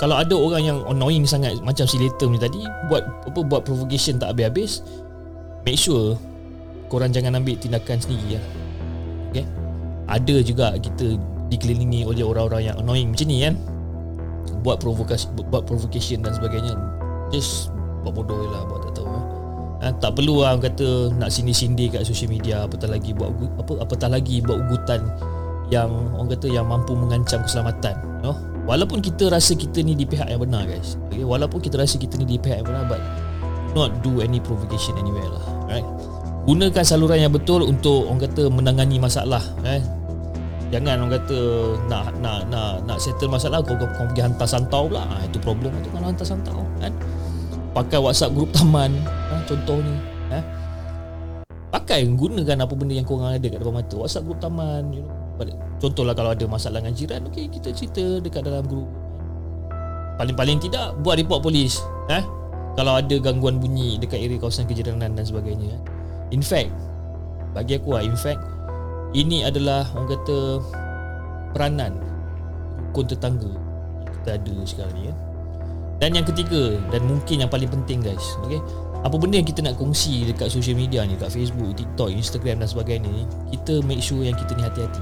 kalau 0.00 0.16
ada 0.16 0.32
orang 0.32 0.64
yang 0.64 0.78
annoying 0.88 1.28
sangat 1.28 1.60
macam 1.60 1.84
si 1.84 2.00
Latham 2.00 2.32
ni 2.32 2.40
tadi 2.40 2.64
buat 2.88 3.04
apa 3.28 3.40
buat 3.44 3.62
provocation 3.68 4.16
tak 4.16 4.32
habis-habis 4.32 4.80
make 5.68 5.76
sure 5.76 6.16
korang 6.88 7.12
jangan 7.12 7.36
ambil 7.36 7.54
tindakan 7.60 8.00
sendiri 8.00 8.40
ya. 8.40 8.42
Okay? 9.30 9.46
Ada 10.10 10.42
juga 10.42 10.74
kita 10.76 11.14
dikelilingi 11.50 12.06
oleh 12.06 12.22
orang-orang 12.22 12.70
yang 12.70 12.76
annoying 12.78 13.10
macam 13.10 13.26
ni 13.26 13.42
kan. 13.42 13.54
buat 14.60 14.76
provokasi 14.82 15.30
buat 15.48 15.64
provocation 15.64 16.20
dan 16.20 16.36
sebagainya 16.36 16.76
just 17.32 17.72
buat 18.02 18.12
bodoh 18.12 18.44
lah 18.50 18.64
buat 18.68 18.88
tak 18.88 18.92
tahu 19.00 19.08
eh. 19.08 19.24
Ha, 19.80 19.86
tak 19.96 20.12
perlu 20.16 20.44
lah 20.44 20.60
kata 20.60 21.16
nak 21.16 21.32
sini-sini 21.32 21.88
kat 21.88 22.04
social 22.04 22.28
media 22.28 22.68
apatah 22.68 22.90
lagi 22.90 23.16
buat 23.16 23.32
apa 23.56 23.72
apatah 23.80 24.08
lagi 24.12 24.44
buat 24.44 24.60
ugutan 24.68 25.00
yang 25.72 25.88
orang 26.18 26.36
kata 26.36 26.46
yang 26.52 26.68
mampu 26.68 26.92
mengancam 26.92 27.40
keselamatan 27.40 27.96
you 28.20 28.28
know? 28.28 28.36
walaupun 28.68 29.00
kita 29.00 29.32
rasa 29.32 29.56
kita 29.56 29.80
ni 29.80 29.96
di 29.96 30.04
pihak 30.04 30.28
yang 30.28 30.42
benar 30.44 30.68
guys 30.68 31.00
okay? 31.08 31.24
walaupun 31.24 31.62
kita 31.64 31.80
rasa 31.80 31.96
kita 31.96 32.20
ni 32.20 32.26
di 32.28 32.36
pihak 32.36 32.60
yang 32.60 32.68
benar 32.68 32.84
but 32.84 33.00
not 33.72 33.90
do 34.04 34.20
any 34.20 34.42
provocation 34.42 34.92
anywhere 35.00 35.30
lah 35.30 35.44
right 35.70 35.86
gunakan 36.48 36.84
saluran 36.84 37.20
yang 37.20 37.32
betul 37.32 37.64
untuk 37.64 38.08
orang 38.08 38.24
kata 38.24 38.42
menangani 38.48 38.96
masalah 38.96 39.42
eh. 39.66 39.82
Jangan 40.70 41.02
orang 41.02 41.18
kata 41.18 41.38
nak 41.90 42.14
nak 42.22 42.46
nak 42.46 42.86
nak 42.86 42.98
settle 43.02 43.26
masalah 43.26 43.58
kau 43.58 43.74
kau, 43.74 43.90
kau 43.90 44.06
pergi 44.06 44.22
hantar 44.22 44.46
santau 44.46 44.86
pula. 44.86 45.02
Ha, 45.02 45.26
itu 45.26 45.42
problem. 45.42 45.74
Tu 45.82 45.90
kan 45.90 46.06
hantar 46.06 46.22
santau 46.22 46.62
kan. 46.78 46.94
Pakai 47.74 47.98
WhatsApp 47.98 48.34
grup 48.34 48.50
taman 48.54 48.90
ha, 49.30 49.38
contohnya 49.46 49.94
ha? 50.34 50.38
pakai 51.70 52.02
gunakan 52.02 52.66
apa 52.66 52.74
benda 52.74 52.98
yang 52.98 53.06
kau 53.06 53.18
orang 53.18 53.38
ada 53.38 53.46
kat 53.46 53.58
depan 53.58 53.74
mata. 53.82 53.94
WhatsApp 53.98 54.26
grup 54.26 54.38
taman 54.38 54.94
you 54.94 55.02
know. 55.02 55.20
Contohlah 55.80 56.12
kalau 56.12 56.36
ada 56.36 56.44
masalah 56.44 56.84
dengan 56.84 56.92
jiran 56.92 57.24
okey 57.32 57.48
kita 57.48 57.72
cerita 57.72 58.20
dekat 58.20 58.44
dalam 58.44 58.60
grup 58.68 58.84
paling-paling 60.20 60.60
tidak 60.60 60.92
buat 61.00 61.16
report 61.16 61.40
polis 61.40 61.80
eh. 62.12 62.20
Kalau 62.76 63.00
ada 63.00 63.16
gangguan 63.18 63.56
bunyi 63.56 63.96
dekat 63.96 64.20
area 64.20 64.36
kawasan 64.36 64.68
kejiranan 64.68 65.16
dan 65.16 65.24
sebagainya 65.24 65.80
in 66.30 66.42
fact 66.42 66.70
bagi 67.54 67.78
aku 67.78 67.98
lah 67.98 68.02
in 68.06 68.14
fact 68.14 68.42
ini 69.10 69.42
adalah 69.42 69.90
orang 69.94 70.14
kata 70.14 70.38
peranan 71.50 71.98
rukun 72.90 73.06
tetangga 73.06 73.52
yang 74.02 74.10
kita 74.18 74.30
ada 74.38 74.54
sekarang 74.66 74.94
ni 74.98 75.02
ya. 75.10 75.14
Dan 76.00 76.16
yang 76.16 76.26
ketiga 76.26 76.80
dan 76.90 77.04
mungkin 77.06 77.44
yang 77.44 77.50
paling 77.52 77.70
penting 77.70 78.02
guys, 78.02 78.24
okey. 78.42 78.58
Apa 79.00 79.16
benda 79.16 79.40
yang 79.40 79.48
kita 79.48 79.64
nak 79.64 79.80
kongsi 79.80 80.28
dekat 80.28 80.52
social 80.52 80.76
media 80.76 81.04
ni, 81.04 81.16
dekat 81.16 81.32
Facebook, 81.32 81.72
TikTok, 81.76 82.12
Instagram 82.12 82.60
dan 82.60 82.68
sebagainya 82.68 83.08
ni, 83.08 83.24
kita 83.52 83.80
make 83.84 84.00
sure 84.00 84.20
yang 84.20 84.36
kita 84.36 84.52
ni 84.58 84.62
hati-hati. 84.64 85.00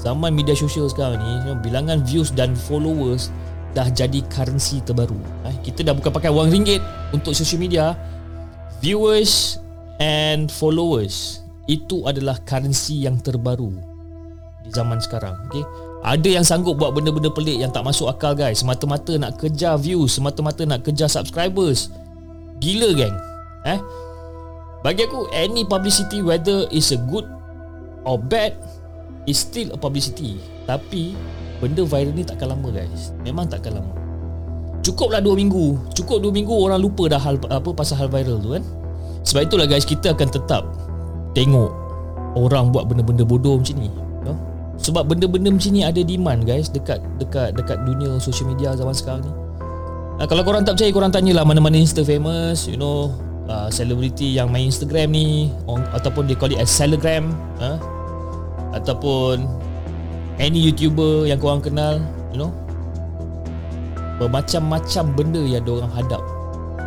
Zaman 0.00 0.32
media 0.32 0.56
sosial 0.56 0.88
sekarang 0.88 1.20
ni, 1.20 1.52
bilangan 1.64 2.00
views 2.04 2.32
dan 2.32 2.56
followers 2.56 3.28
dah 3.76 3.88
jadi 3.92 4.24
currency 4.32 4.80
terbaru. 4.84 5.16
Eh, 5.48 5.56
kita 5.64 5.84
dah 5.84 5.92
bukan 5.96 6.12
pakai 6.12 6.32
wang 6.32 6.48
ringgit 6.48 6.80
untuk 7.12 7.36
social 7.36 7.60
media. 7.60 7.96
Viewers 8.80 9.60
and 10.00 10.48
followers 10.48 11.44
itu 11.68 12.02
adalah 12.08 12.40
currency 12.42 13.06
yang 13.06 13.20
terbaru 13.20 13.70
di 14.66 14.70
zaman 14.72 14.98
sekarang. 14.98 15.36
Okay? 15.52 15.62
Ada 16.00 16.40
yang 16.40 16.44
sanggup 16.48 16.80
buat 16.80 16.96
benda-benda 16.96 17.28
pelik 17.28 17.60
yang 17.60 17.70
tak 17.70 17.84
masuk 17.84 18.08
akal 18.08 18.32
guys. 18.32 18.64
Semata-mata 18.64 19.14
nak 19.20 19.36
kejar 19.36 19.76
views, 19.76 20.16
semata-mata 20.16 20.64
nak 20.64 20.82
kejar 20.82 21.12
subscribers. 21.12 21.92
Gila 22.58 22.96
gang. 22.96 23.14
Eh? 23.68 23.78
Bagi 24.80 25.04
aku 25.04 25.28
any 25.36 25.68
publicity 25.68 26.24
whether 26.24 26.64
is 26.72 26.88
a 26.96 26.98
good 27.12 27.28
or 28.08 28.16
bad 28.16 28.56
is 29.28 29.44
still 29.44 29.68
a 29.76 29.78
publicity. 29.78 30.40
Tapi 30.64 31.12
benda 31.60 31.84
viral 31.84 32.16
ni 32.16 32.24
takkan 32.24 32.56
lama 32.56 32.72
guys. 32.72 33.12
Memang 33.20 33.52
takkan 33.52 33.76
lama. 33.76 33.92
Cukuplah 34.80 35.20
2 35.20 35.36
minggu. 35.36 35.92
Cukup 35.92 36.24
2 36.24 36.32
minggu 36.32 36.56
orang 36.56 36.80
lupa 36.80 37.04
dah 37.12 37.20
hal 37.20 37.36
apa 37.52 37.70
pasal 37.76 38.00
hal 38.00 38.08
viral 38.08 38.40
tu 38.40 38.56
kan. 38.56 38.64
Sebab 39.24 39.46
itulah 39.46 39.66
guys 39.68 39.84
kita 39.84 40.16
akan 40.16 40.28
tetap 40.28 40.62
tengok 41.36 41.70
orang 42.34 42.70
buat 42.70 42.88
benda-benda 42.88 43.22
bodoh 43.26 43.58
macam 43.58 43.76
ni. 43.78 43.90
Know? 44.24 44.36
Sebab 44.80 45.12
benda-benda 45.12 45.52
macam 45.52 45.70
ni 45.70 45.82
ada 45.84 46.00
demand 46.00 46.42
guys 46.46 46.72
dekat 46.72 47.02
dekat 47.20 47.52
dekat 47.54 47.78
dunia 47.84 48.16
social 48.22 48.48
media 48.48 48.72
zaman 48.74 48.94
sekarang 48.96 49.26
ni. 49.26 49.32
Nah, 50.20 50.28
kalau 50.28 50.44
korang 50.44 50.68
tak 50.68 50.76
percaya 50.76 50.92
korang 50.92 51.12
tanyalah 51.12 51.48
mana-mana 51.48 51.80
Insta 51.80 52.04
famous, 52.04 52.68
you 52.68 52.76
know, 52.76 53.08
uh, 53.48 53.72
celebrity 53.72 54.36
yang 54.36 54.52
main 54.52 54.68
Instagram 54.68 55.16
ni 55.16 55.48
on, 55.64 55.80
ataupun 55.96 56.28
dia 56.28 56.36
call 56.36 56.52
it 56.52 56.60
as 56.60 56.68
Telegram, 56.68 57.32
uh, 57.56 57.80
ataupun 58.76 59.48
any 60.36 60.60
YouTuber 60.60 61.24
yang 61.24 61.40
korang 61.40 61.64
kenal, 61.64 62.04
you 62.36 62.40
know. 62.40 62.52
Bermacam-macam 64.20 65.04
benda 65.16 65.40
yang 65.40 65.64
dia 65.64 65.72
orang 65.80 65.92
hadap. 65.96 66.20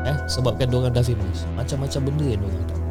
Eh, 0.04 0.18
sebabkan 0.28 0.68
dia 0.68 0.78
orang 0.80 0.92
dah 0.92 1.04
famous. 1.04 1.48
Macam-macam 1.56 2.02
benda 2.12 2.26
yang 2.28 2.39
dia 2.44 2.50
orang 2.50 2.63
hadap. 2.68 2.82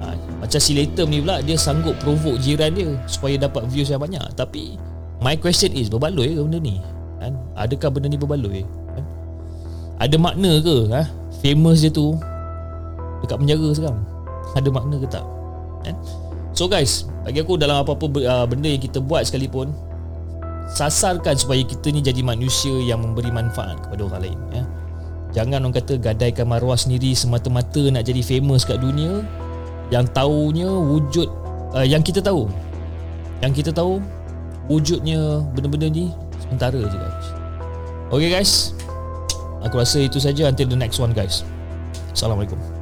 Ha, 0.00 0.06
macam 0.40 0.56
si 0.56 0.72
Latem 0.72 1.12
ni 1.12 1.20
pula 1.20 1.44
Dia 1.44 1.60
sanggup 1.60 1.92
provoke 2.00 2.40
jiran 2.40 2.72
dia 2.72 2.88
Supaya 3.04 3.36
dapat 3.36 3.68
views 3.68 3.92
yang 3.92 4.00
banyak 4.00 4.24
Tapi 4.32 4.80
My 5.20 5.36
question 5.36 5.76
is 5.76 5.92
Berbaloi 5.92 6.32
ke 6.32 6.40
benda 6.40 6.56
ni 6.56 6.80
kan? 7.20 7.36
Adakah 7.52 7.92
benda 7.92 8.08
ni 8.08 8.16
berbaloi 8.16 8.64
kan? 8.64 9.04
Ada 10.00 10.16
makna 10.16 10.64
ke 10.64 10.88
ha? 10.88 11.04
Famous 11.44 11.84
dia 11.84 11.92
tu 11.92 12.16
Dekat 13.20 13.36
penjara 13.44 13.68
sekarang 13.76 14.00
Ada 14.56 14.68
makna 14.72 14.96
ke 14.96 15.06
tak 15.12 15.24
kan? 15.84 15.94
So 16.56 16.64
guys 16.64 17.04
Bagi 17.28 17.44
aku 17.44 17.60
dalam 17.60 17.84
apa-apa 17.84 18.08
uh, 18.24 18.46
benda 18.48 18.72
yang 18.72 18.80
kita 18.80 19.04
buat 19.04 19.28
sekalipun 19.28 19.68
Sasarkan 20.72 21.36
supaya 21.36 21.60
kita 21.60 21.92
ni 21.92 22.00
jadi 22.00 22.24
manusia 22.24 22.72
Yang 22.72 23.04
memberi 23.04 23.28
manfaat 23.28 23.84
kepada 23.84 24.08
orang 24.08 24.32
lain 24.32 24.40
ya? 24.56 24.64
Jangan 25.30 25.62
orang 25.62 25.74
kata 25.78 25.94
gadaikan 25.94 26.50
maruah 26.50 26.74
sendiri 26.74 27.14
Semata-mata 27.14 27.78
nak 27.90 28.02
jadi 28.02 28.22
famous 28.22 28.66
kat 28.66 28.82
dunia. 28.82 29.22
Yang 29.90 30.10
tahunya 30.14 30.70
wujud 30.70 31.28
uh, 31.74 31.86
yang 31.86 32.02
kita 32.02 32.22
tahu. 32.22 32.46
Yang 33.42 33.64
kita 33.64 33.70
tahu 33.74 33.98
wujudnya 34.70 35.42
benda-benda 35.54 35.90
ni 35.90 36.14
sementara 36.46 36.78
je 36.78 36.98
guys. 36.98 37.26
Okay 38.10 38.30
guys. 38.30 38.52
Aku 39.66 39.76
rasa 39.78 40.02
itu 40.02 40.18
saja. 40.22 40.48
Until 40.50 40.70
the 40.70 40.78
next 40.78 41.02
one 41.02 41.14
guys. 41.14 41.42
Assalamualaikum 42.14 42.79